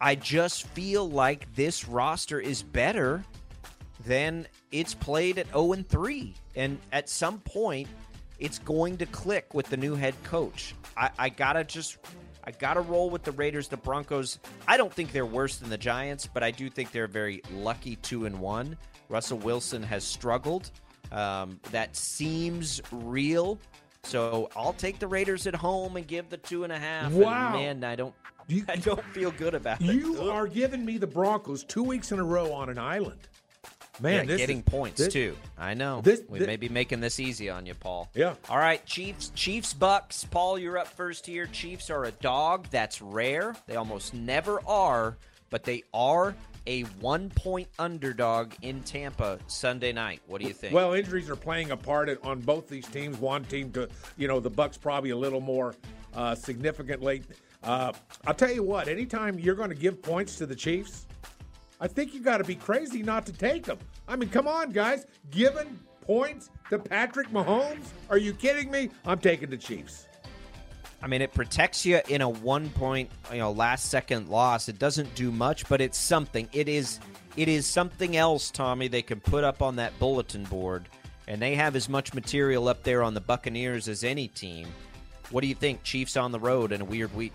I 0.00 0.14
just 0.14 0.66
feel 0.68 1.08
like 1.08 1.52
this 1.54 1.86
roster 1.86 2.40
is 2.40 2.62
better 2.62 3.24
than 4.04 4.46
it's 4.72 4.94
played 4.94 5.38
at 5.38 5.46
0 5.48 5.72
and 5.72 5.88
3, 5.88 6.34
and 6.56 6.78
at 6.92 7.08
some 7.08 7.38
point, 7.40 7.88
it's 8.38 8.58
going 8.58 8.96
to 8.98 9.06
click 9.06 9.54
with 9.54 9.66
the 9.66 9.76
new 9.76 9.94
head 9.94 10.14
coach. 10.24 10.74
I, 10.96 11.10
I 11.18 11.28
gotta 11.28 11.64
just. 11.64 11.98
I 12.46 12.50
got 12.50 12.74
to 12.74 12.82
roll 12.82 13.08
with 13.08 13.22
the 13.22 13.32
Raiders. 13.32 13.68
The 13.68 13.78
Broncos, 13.78 14.38
I 14.68 14.76
don't 14.76 14.92
think 14.92 15.12
they're 15.12 15.24
worse 15.24 15.56
than 15.56 15.70
the 15.70 15.78
Giants, 15.78 16.28
but 16.30 16.42
I 16.42 16.50
do 16.50 16.68
think 16.68 16.92
they're 16.92 17.06
very 17.06 17.40
lucky 17.54 17.96
2 17.96 18.26
and 18.26 18.38
1. 18.38 18.76
Russell 19.08 19.38
Wilson 19.38 19.82
has 19.82 20.04
struggled. 20.04 20.70
Um, 21.14 21.61
that 21.70 21.96
seems 21.96 22.83
real. 22.90 23.59
So 24.03 24.50
I'll 24.57 24.72
take 24.74 24.98
the 24.98 25.07
Raiders 25.07 25.46
at 25.46 25.55
home 25.55 25.96
and 25.96 26.07
give 26.07 26.29
the 26.29 26.37
two 26.37 26.64
and 26.64 26.72
a 26.72 26.79
half. 26.79 27.12
Wow, 27.12 27.57
and 27.57 27.81
man, 27.81 27.90
I 27.90 27.96
don't, 27.96 28.14
you, 28.48 28.64
I 28.68 28.77
don't 28.77 29.05
feel 29.07 29.31
good 29.31 29.55
about 29.55 29.81
you 29.81 29.90
it. 29.90 29.94
You 29.94 30.31
are 30.31 30.46
giving 30.46 30.85
me 30.85 30.98
the 30.98 31.07
Broncos 31.07 31.64
two 31.64 31.83
weeks 31.83 32.12
in 32.12 32.18
a 32.18 32.24
row 32.24 32.53
on 32.53 32.68
an 32.68 32.79
island. 32.79 33.20
Man, 34.00 34.29
yeah, 34.29 34.37
getting 34.37 34.59
is, 34.59 34.64
points 34.64 34.98
this, 34.98 35.12
too. 35.12 35.37
I 35.57 35.74
know. 35.74 36.00
This, 36.00 36.22
we 36.29 36.40
this, 36.40 36.46
may 36.48 36.57
be 36.57 36.68
making 36.68 36.98
this 36.98 37.20
easy 37.20 37.48
on 37.48 37.64
you, 37.64 37.74
Paul. 37.74 38.11
Yeah. 38.12 38.35
All 38.48 38.59
right, 38.59 38.85
Chiefs, 38.85 39.31
Chiefs, 39.37 39.72
Bucks. 39.72 40.24
Paul, 40.24 40.59
you're 40.59 40.77
up 40.77 40.88
first 40.88 41.24
here. 41.24 41.46
Chiefs 41.46 41.90
are 41.90 42.05
a 42.05 42.11
dog. 42.11 42.66
That's 42.72 43.00
rare. 43.00 43.55
They 43.66 43.77
almost 43.77 44.12
never 44.12 44.61
are, 44.66 45.16
but 45.48 45.62
they 45.62 45.85
are 45.94 46.35
a 46.66 46.83
one 47.00 47.31
point 47.31 47.68
underdog 47.79 48.53
in 48.62 48.83
Tampa 48.83 49.38
Sunday 49.46 49.92
night. 49.92 50.20
What 50.27 50.40
do 50.40 50.46
you 50.46 50.55
think? 50.55 50.74
Well, 50.74 50.94
injuries 50.94 51.29
are 51.31 51.37
playing 51.37 51.70
a 51.70 51.77
part 51.77 52.09
on 52.24 52.40
both 52.40 52.68
these 52.68 52.87
teams. 52.87 53.18
One 53.18 53.44
team 53.44 53.70
to, 53.72 53.88
you 54.16 54.29
know, 54.29 54.40
the 54.40 54.50
Bucks 54.50 54.77
probably 54.77 55.11
a 55.11 55.16
little 55.16 55.40
more 55.40 55.74
uh, 56.14 56.35
significantly. 56.35 57.22
Uh, 57.62 57.92
I'll 58.27 58.35
tell 58.35 58.53
you 58.53 58.62
what. 58.62 58.88
Anytime 58.88 59.38
you're 59.38 59.55
going 59.55 59.70
to 59.70 59.74
give 59.74 60.03
points 60.03 60.37
to 60.38 60.46
the 60.46 60.55
Chiefs, 60.55 61.07
I 61.81 61.88
think 61.88 62.14
you 62.14 62.20
got 62.20 62.38
to 62.38 62.44
be 62.44 62.55
crazy 62.55 63.03
not 63.03 63.27
to 63.27 63.33
take 63.33 63.64
them. 63.64 63.79
I 64.07 64.16
mean, 64.16 64.29
come 64.29 64.46
on, 64.46 64.70
guys. 64.70 65.07
Giving 65.31 65.79
points 66.00 66.50
to 66.70 66.79
Patrick 66.79 67.29
Mahomes? 67.31 67.87
Are 68.11 68.18
you 68.18 68.33
kidding 68.35 68.70
me? 68.70 68.90
I'm 69.07 69.18
taking 69.18 69.50
the 69.50 69.57
Chiefs. 69.57 70.07
I 71.04 71.06
mean, 71.06 71.20
it 71.20 71.34
protects 71.34 71.84
you 71.84 72.00
in 72.08 72.22
a 72.22 72.28
one 72.30 72.70
point, 72.70 73.10
you 73.30 73.36
know, 73.36 73.52
last 73.52 73.90
second 73.90 74.30
loss. 74.30 74.70
It 74.70 74.78
doesn't 74.78 75.14
do 75.14 75.30
much, 75.30 75.68
but 75.68 75.82
it's 75.82 75.98
something. 75.98 76.48
It 76.50 76.66
is, 76.66 76.98
it 77.36 77.46
is 77.46 77.66
something 77.66 78.16
else, 78.16 78.50
Tommy. 78.50 78.88
They 78.88 79.02
can 79.02 79.20
put 79.20 79.44
up 79.44 79.60
on 79.60 79.76
that 79.76 79.96
bulletin 79.98 80.44
board, 80.44 80.88
and 81.28 81.42
they 81.42 81.56
have 81.56 81.76
as 81.76 81.90
much 81.90 82.14
material 82.14 82.68
up 82.68 82.84
there 82.84 83.02
on 83.02 83.12
the 83.12 83.20
Buccaneers 83.20 83.86
as 83.86 84.02
any 84.02 84.28
team. 84.28 84.66
What 85.30 85.42
do 85.42 85.46
you 85.46 85.54
think, 85.54 85.82
Chiefs 85.82 86.16
on 86.16 86.32
the 86.32 86.40
road 86.40 86.72
in 86.72 86.80
a 86.80 86.86
weird 86.86 87.14
week? 87.14 87.34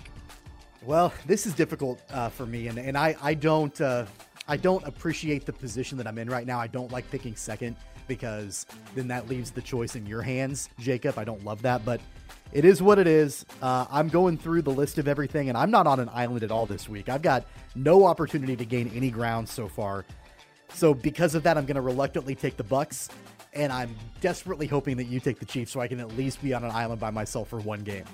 Well, 0.83 1.13
this 1.27 1.45
is 1.45 1.53
difficult 1.53 2.01
uh, 2.09 2.29
for 2.29 2.47
me, 2.47 2.69
and, 2.69 2.79
and 2.79 2.97
I 2.97 3.15
I 3.21 3.35
don't 3.35 3.79
uh, 3.79 4.07
I 4.47 4.57
don't 4.57 4.83
appreciate 4.87 5.45
the 5.45 5.53
position 5.53 5.95
that 5.99 6.07
I'm 6.07 6.17
in 6.17 6.27
right 6.27 6.47
now. 6.47 6.59
I 6.59 6.65
don't 6.65 6.91
like 6.91 7.07
picking 7.11 7.35
second 7.35 7.75
because 8.07 8.65
then 8.95 9.07
that 9.09 9.29
leaves 9.29 9.51
the 9.51 9.61
choice 9.61 9.95
in 9.95 10.07
your 10.07 10.23
hands, 10.23 10.69
Jacob. 10.79 11.19
I 11.19 11.23
don't 11.23 11.43
love 11.45 11.61
that, 11.61 11.85
but 11.85 12.01
it 12.51 12.65
is 12.65 12.81
what 12.81 12.99
it 12.99 13.07
is. 13.07 13.45
Uh, 13.61 13.85
I'm 13.91 14.09
going 14.09 14.37
through 14.37 14.63
the 14.63 14.71
list 14.71 14.97
of 14.97 15.07
everything, 15.07 15.49
and 15.49 15.57
I'm 15.57 15.71
not 15.71 15.87
on 15.87 15.99
an 15.99 16.09
island 16.11 16.43
at 16.43 16.51
all 16.51 16.65
this 16.65 16.89
week. 16.89 17.09
I've 17.09 17.21
got 17.21 17.45
no 17.75 18.05
opportunity 18.05 18.55
to 18.55 18.65
gain 18.65 18.91
any 18.95 19.11
ground 19.11 19.47
so 19.47 19.67
far. 19.67 20.05
So 20.73 20.93
because 20.93 21.35
of 21.35 21.43
that, 21.43 21.57
I'm 21.57 21.65
going 21.65 21.75
to 21.75 21.81
reluctantly 21.81 22.35
take 22.35 22.57
the 22.57 22.63
Bucks, 22.63 23.09
and 23.53 23.71
I'm 23.71 23.95
desperately 24.21 24.67
hoping 24.67 24.97
that 24.97 25.05
you 25.05 25.19
take 25.19 25.39
the 25.39 25.45
Chiefs 25.45 25.71
so 25.71 25.79
I 25.79 25.87
can 25.87 25.99
at 25.99 26.15
least 26.17 26.41
be 26.41 26.53
on 26.53 26.63
an 26.63 26.71
island 26.71 26.99
by 26.99 27.09
myself 27.11 27.49
for 27.49 27.59
one 27.59 27.81
game. 27.81 28.05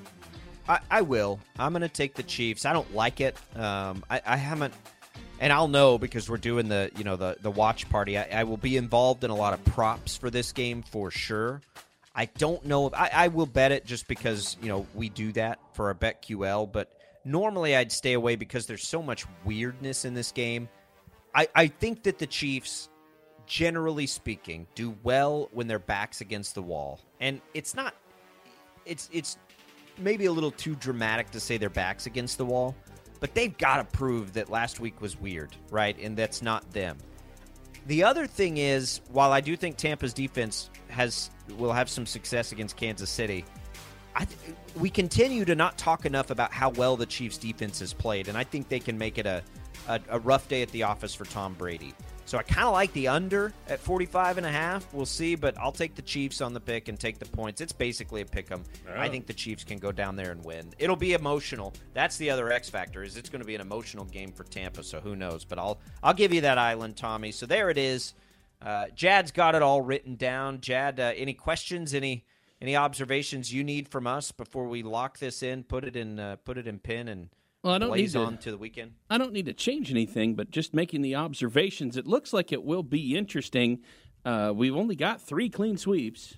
I, 0.67 0.79
I 0.89 1.01
will. 1.01 1.39
I'm 1.59 1.73
going 1.73 1.81
to 1.81 1.89
take 1.89 2.15
the 2.15 2.23
Chiefs. 2.23 2.65
I 2.65 2.73
don't 2.73 2.93
like 2.95 3.21
it. 3.21 3.37
Um, 3.55 4.03
I, 4.09 4.21
I 4.25 4.37
haven't, 4.37 4.73
and 5.39 5.53
I'll 5.53 5.67
know 5.67 5.97
because 5.97 6.29
we're 6.29 6.37
doing 6.37 6.69
the 6.69 6.91
you 6.97 7.03
know 7.03 7.15
the 7.15 7.37
the 7.41 7.51
watch 7.51 7.87
party. 7.89 8.17
I, 8.17 8.41
I 8.41 8.43
will 8.43 8.57
be 8.57 8.77
involved 8.77 9.23
in 9.23 9.29
a 9.29 9.35
lot 9.35 9.53
of 9.53 9.63
props 9.65 10.17
for 10.17 10.29
this 10.29 10.51
game 10.51 10.81
for 10.81 11.11
sure. 11.11 11.61
I 12.15 12.25
don't 12.25 12.63
know 12.65 12.87
if 12.87 12.93
I, 12.93 13.09
I 13.13 13.27
will 13.27 13.45
bet 13.45 13.71
it 13.71 13.85
just 13.85 14.07
because 14.07 14.55
you 14.61 14.69
know 14.69 14.87
we 14.95 15.09
do 15.09 15.31
that 15.33 15.59
for 15.73 15.87
our 15.87 15.95
BetQL, 15.95 16.71
but 16.71 16.93
normally 17.25 17.75
I'd 17.75 17.91
stay 17.91 18.13
away 18.13 18.35
because 18.35 18.65
there's 18.65 18.87
so 18.87 19.01
much 19.01 19.25
weirdness 19.43 20.05
in 20.05 20.13
this 20.13 20.31
game. 20.31 20.69
I, 21.33 21.47
I 21.53 21.67
think 21.67 22.03
that 22.03 22.17
the 22.17 22.27
Chiefs, 22.27 22.89
generally 23.45 24.07
speaking, 24.07 24.65
do 24.75 24.95
well 25.03 25.49
when 25.51 25.67
their 25.67 25.79
backs 25.79 26.21
against 26.21 26.55
the 26.55 26.61
wall, 26.61 27.01
and 27.19 27.41
it's 27.53 27.75
not. 27.75 27.93
It's 28.85 29.09
it's 29.11 29.37
maybe 29.97 30.25
a 30.25 30.31
little 30.31 30.51
too 30.51 30.75
dramatic 30.75 31.31
to 31.31 31.39
say 31.39 31.57
their 31.57 31.69
backs 31.69 32.05
against 32.05 32.37
the 32.37 32.45
wall, 32.45 32.75
but 33.19 33.33
they've 33.33 33.57
got 33.57 33.77
to 33.77 33.97
prove 33.97 34.33
that 34.33 34.49
last 34.49 34.79
week 34.79 35.01
was 35.01 35.19
weird, 35.19 35.55
right? 35.69 35.97
And 35.99 36.15
that's 36.15 36.41
not 36.41 36.69
them. 36.71 36.97
The 37.85 38.03
other 38.03 38.25
thing 38.25 38.57
is, 38.57 39.01
while 39.11 39.31
I 39.31 39.41
do 39.41 39.55
think 39.55 39.77
Tampa's 39.77 40.13
defense 40.13 40.69
has 40.87 41.29
will 41.57 41.73
have 41.73 41.89
some 41.89 42.05
success 42.05 42.51
against 42.51 42.77
Kansas 42.77 43.09
City, 43.09 43.45
I 44.15 44.25
th- 44.25 44.39
we 44.75 44.89
continue 44.89 45.45
to 45.45 45.55
not 45.55 45.77
talk 45.77 46.05
enough 46.05 46.31
about 46.31 46.51
how 46.51 46.69
well 46.71 46.97
the 46.97 47.05
Chiefs' 47.05 47.37
defense 47.37 47.79
has 47.79 47.93
played, 47.93 48.27
and 48.27 48.37
I 48.37 48.43
think 48.43 48.69
they 48.69 48.79
can 48.79 48.97
make 48.97 49.17
it 49.17 49.25
a, 49.27 49.43
a, 49.87 49.99
a 50.09 50.19
rough 50.19 50.47
day 50.47 50.63
at 50.63 50.69
the 50.71 50.83
office 50.83 51.13
for 51.13 51.25
Tom 51.25 51.53
Brady. 51.53 51.93
So 52.27 52.39
I 52.39 52.43
kind 52.43 52.65
of 52.65 52.73
like 52.73 52.91
the 52.93 53.07
under 53.07 53.53
at 53.69 53.79
45 53.79 54.37
and 54.37 54.47
a 54.47 54.51
half. 54.51 54.91
We'll 54.93 55.05
see, 55.05 55.35
but 55.35 55.55
I'll 55.59 55.71
take 55.71 55.93
the 55.93 56.01
Chiefs 56.01 56.41
on 56.41 56.53
the 56.53 56.59
pick 56.59 56.87
and 56.87 56.99
take 56.99 57.19
the 57.19 57.25
points. 57.25 57.61
It's 57.61 57.71
basically 57.71 58.21
a 58.21 58.25
pick 58.25 58.49
'em. 58.51 58.63
Yeah. 58.87 58.99
I 58.99 59.09
think 59.09 59.27
the 59.27 59.33
Chiefs 59.33 59.63
can 59.63 59.77
go 59.77 59.91
down 59.91 60.15
there 60.15 60.31
and 60.31 60.43
win. 60.43 60.73
It'll 60.79 60.95
be 60.95 61.13
emotional. 61.13 61.73
That's 61.93 62.17
the 62.17 62.31
other 62.31 62.51
X 62.51 62.67
factor 62.67 63.03
is 63.03 63.15
it's 63.15 63.29
going 63.29 63.41
to 63.41 63.45
be 63.45 63.53
an 63.53 63.61
emotional 63.61 64.05
game 64.05 64.31
for 64.31 64.43
Tampa, 64.43 64.83
so 64.83 64.99
who 64.99 65.15
knows, 65.15 65.45
but 65.45 65.59
I'll 65.59 65.79
I'll 66.01 66.15
give 66.15 66.33
you 66.33 66.41
that 66.41 66.57
island, 66.57 66.97
Tommy. 66.97 67.31
So 67.31 67.45
there 67.45 67.69
it 67.69 67.77
is. 67.77 68.15
Uh, 68.59 68.85
Jad's 68.95 69.31
got 69.31 69.53
it 69.53 69.61
all 69.61 69.81
written 69.81 70.15
down. 70.15 70.61
Jad, 70.61 70.99
uh, 70.99 71.13
any 71.15 71.33
questions, 71.33 71.93
any 71.93 72.25
any 72.59 72.75
observations 72.75 73.53
you 73.53 73.63
need 73.63 73.87
from 73.87 74.07
us 74.07 74.31
before 74.31 74.67
we 74.67 74.81
lock 74.81 75.19
this 75.19 75.43
in, 75.43 75.63
put 75.63 75.83
it 75.83 75.95
in 75.95 76.19
uh, 76.19 76.37
put 76.37 76.57
it 76.57 76.65
in 76.65 76.79
pin 76.79 77.07
and 77.07 77.29
Well, 77.65 77.73
I 77.73 77.77
don't 77.79 77.89
need 77.89 77.93
blaze 77.95 78.13
to- 78.13 78.19
on 78.19 78.37
to 78.37 78.51
the 78.51 78.57
weekend? 78.59 78.91
I 79.09 79.17
don't 79.17 79.33
need 79.33 79.47
to 79.47 79.53
change 79.53 79.89
anything, 79.89 80.35
but 80.35 80.51
just 80.51 80.75
making 80.75 81.01
the 81.01 81.15
observations. 81.15 81.97
It 81.97 82.05
looks 82.05 82.31
like 82.31 82.51
it 82.51 82.63
will 82.63 82.83
be 82.83 83.17
interesting. 83.17 83.79
Uh, 84.23 84.53
we've 84.55 84.75
only 84.75 84.95
got 84.95 85.19
three 85.19 85.49
clean 85.49 85.75
sweeps. 85.75 86.37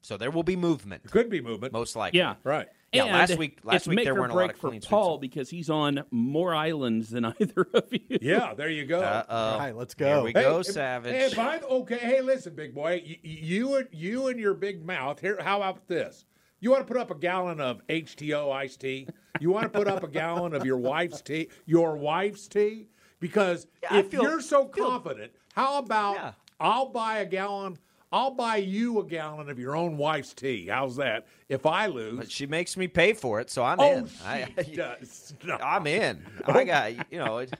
So 0.00 0.16
there 0.16 0.30
will 0.30 0.44
be 0.44 0.54
movement. 0.54 1.10
Could 1.10 1.28
be 1.28 1.40
movement. 1.40 1.72
Most 1.72 1.96
likely. 1.96 2.18
Yeah, 2.20 2.36
right. 2.44 2.68
Yeah, 2.92 3.04
And 3.04 3.12
last 3.14 3.36
week 3.36 3.58
last 3.64 3.88
week 3.88 4.04
there 4.04 4.14
weren't 4.14 4.32
a 4.32 4.36
lot 4.36 4.50
of 4.50 4.56
for 4.56 4.68
clean 4.68 4.80
sweeps. 4.80 4.86
Paul 4.90 5.18
because 5.18 5.48
he's 5.50 5.70
on 5.70 6.04
more 6.12 6.54
islands 6.54 7.10
than 7.10 7.24
either 7.40 7.66
of 7.74 7.84
you. 7.90 8.18
Yeah, 8.20 8.54
there 8.54 8.68
you 8.68 8.84
go. 8.84 9.00
Uh-oh. 9.00 9.34
All 9.36 9.58
right, 9.58 9.74
let's 9.76 9.94
Here 9.98 10.06
go. 10.16 10.24
we 10.24 10.30
Hey, 10.30 10.42
go, 10.42 10.58
hey, 10.58 10.62
Savage. 10.64 11.12
Hey, 11.32 11.34
by 11.34 11.58
okay, 11.60 11.96
hey, 11.98 12.20
listen, 12.20 12.54
big 12.54 12.74
boy. 12.74 13.02
You, 13.04 13.16
you 13.22 13.74
and 13.76 13.88
you 13.92 14.26
and 14.28 14.38
your 14.38 14.54
big 14.54 14.84
mouth. 14.84 15.20
Here, 15.20 15.38
how 15.40 15.56
about 15.56 15.88
this? 15.88 16.26
You 16.62 16.70
want 16.70 16.86
to 16.86 16.90
put 16.92 16.96
up 17.00 17.10
a 17.10 17.16
gallon 17.16 17.60
of 17.60 17.84
HTO 17.88 18.52
iced 18.52 18.80
tea? 18.80 19.08
You 19.40 19.50
want 19.50 19.64
to 19.64 19.68
put 19.68 19.88
up 19.88 20.04
a 20.04 20.08
gallon 20.08 20.54
of 20.54 20.64
your 20.64 20.76
wife's 20.76 21.20
tea? 21.20 21.48
Your 21.66 21.96
wife's 21.96 22.46
tea? 22.46 22.86
Because 23.18 23.66
Yeah, 23.82 23.96
if 23.98 24.10
feel- 24.12 24.22
you're 24.22 24.40
so 24.40 24.68
feel- 24.68 24.86
confident, 24.86 25.32
how 25.54 25.78
about 25.78 26.14
Yeah. 26.14 26.32
I'll 26.60 26.86
buy 26.86 27.18
a 27.18 27.26
gallon? 27.26 27.78
I'll 28.12 28.30
buy 28.30 28.56
you 28.58 29.00
a 29.00 29.04
gallon 29.04 29.50
of 29.50 29.58
your 29.58 29.74
own 29.74 29.96
wife's 29.96 30.34
tea. 30.34 30.68
How's 30.68 30.94
that? 30.96 31.26
If 31.48 31.66
I 31.66 31.86
lose, 31.86 32.18
But 32.18 32.30
she 32.30 32.46
makes 32.46 32.76
me 32.76 32.86
pay 32.86 33.12
for 33.12 33.40
it, 33.40 33.50
so 33.50 33.64
I'm 33.64 33.80
oh, 33.80 33.92
in. 33.96 34.10
I, 34.24 34.48
she 34.64 34.76
does. 34.76 35.34
No. 35.44 35.56
I'm 35.56 35.86
in. 35.88 36.24
Oh. 36.46 36.52
I 36.52 36.64
got 36.64 37.12
you 37.12 37.18
know. 37.18 37.38
It, 37.38 37.52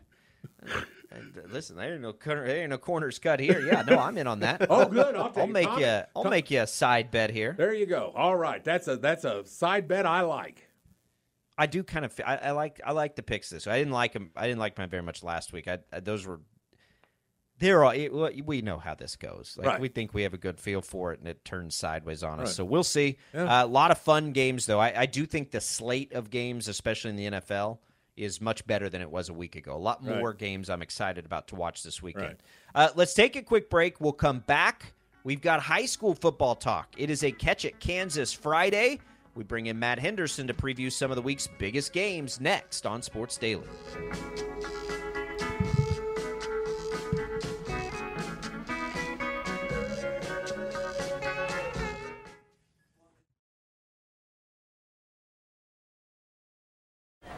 listen, 1.51 1.77
there 1.77 1.93
ain't 1.93 2.03
no 2.03 2.13
corner, 2.13 2.47
there 2.47 2.59
ain't 2.59 2.71
no 2.71 2.79
corners 2.79 3.19
cut 3.19 3.41
here. 3.41 3.61
Yeah, 3.61 3.83
no, 3.83 3.99
I'm 3.99 4.17
in 4.19 4.27
on 4.27 4.41
that. 4.41 4.67
Oh, 4.71 4.87
good. 4.87 5.15
I'll 5.17 5.33
I'll 5.37 5.47
make 5.47 5.69
you. 5.79 6.01
I'll 6.17 6.25
make 6.31 6.51
you 6.51 6.61
a 6.63 6.67
side 6.67 7.11
bet 7.11 7.31
here. 7.31 7.55
There 7.57 7.75
you 7.75 7.87
go. 7.87 8.13
All 8.15 8.37
right, 8.37 8.63
that's 8.65 8.89
a 8.89 8.97
that's 8.97 9.25
a 9.25 9.45
side 9.47 9.89
bet 9.89 10.07
I 10.07 10.23
like. 10.23 10.69
I 11.59 11.67
do 11.67 11.83
kind 11.83 12.05
of. 12.05 12.19
I, 12.25 12.37
I 12.37 12.51
like. 12.53 12.81
I 12.85 12.93
like 12.93 13.15
the 13.17 13.23
picks 13.23 13.51
this. 13.51 13.67
I 13.67 13.79
didn't 13.79 13.93
like 13.93 14.13
them. 14.15 14.31
I 14.37 14.47
didn't 14.47 14.59
like 14.61 14.77
mine 14.79 14.89
very 14.89 15.03
much 15.03 15.23
last 15.23 15.53
week. 15.53 15.69
I, 15.69 15.79
I 15.93 16.01
those 16.01 16.27
were. 16.27 16.41
They're 17.59 17.85
all. 17.85 17.91
It, 17.93 18.45
we 18.45 18.63
know 18.63 18.79
how 18.79 18.95
this 18.95 19.15
goes. 19.17 19.55
Like 19.57 19.67
Right. 19.67 19.81
we 19.81 19.89
think 19.89 20.15
we 20.15 20.23
have 20.23 20.35
a 20.35 20.39
good 20.39 20.59
feel 20.59 20.83
for 20.83 21.13
it, 21.13 21.21
and 21.21 21.29
it 21.29 21.45
turns 21.45 21.75
sideways 21.77 22.23
on 22.25 22.41
us. 22.41 22.47
Right. 22.47 22.55
So 22.57 22.65
we'll 22.65 22.83
see. 22.83 23.19
Yeah. 23.35 23.61
Uh, 23.61 23.65
a 23.65 23.69
lot 23.69 23.91
of 23.91 23.99
fun 23.99 24.33
games, 24.33 24.67
though. 24.67 24.81
I, 24.81 25.03
I 25.03 25.07
do 25.07 25.27
think 25.27 25.51
the 25.53 25.61
slate 25.61 26.13
of 26.15 26.31
games, 26.31 26.67
especially 26.67 27.11
in 27.11 27.17
the 27.17 27.31
NFL, 27.41 27.79
is 28.17 28.41
much 28.41 28.67
better 28.67 28.89
than 28.89 29.01
it 29.01 29.11
was 29.11 29.29
a 29.29 29.33
week 29.33 29.57
ago. 29.57 29.75
A 29.75 29.79
lot 29.79 30.05
Right. 30.05 30.19
more 30.19 30.33
games 30.35 30.69
I'm 30.69 30.83
excited 30.83 31.25
about 31.25 31.49
to 31.49 31.55
watch 31.55 31.83
this 31.83 32.03
weekend. 32.03 32.25
Right. 32.25 32.41
Uh, 32.75 32.89
let's 32.95 33.15
take 33.15 33.37
a 33.37 33.43
quick 33.43 33.71
break. 33.71 34.01
We'll 34.01 34.13
come 34.13 34.41
back. 34.41 34.93
We've 35.25 35.41
got 35.41 35.61
high 35.61 35.87
school 35.87 36.15
football 36.15 36.55
talk. 36.55 36.89
It 36.99 37.09
is 37.11 37.23
a 37.25 37.31
catch 37.33 37.65
at 37.65 37.79
Kansas 37.81 38.33
Friday. 38.33 39.01
We 39.35 39.45
bring 39.45 39.67
in 39.67 39.79
Matt 39.79 39.99
Henderson 39.99 40.47
to 40.49 40.55
preview 40.55 40.93
some 40.93 41.11
of 41.11 41.17
the 41.17 41.23
week's 41.23 41.49
biggest 41.59 41.93
games 41.95 42.39
next 42.41 42.85
on 42.85 43.01
Sports 43.01 43.39
Daily. 43.39 43.67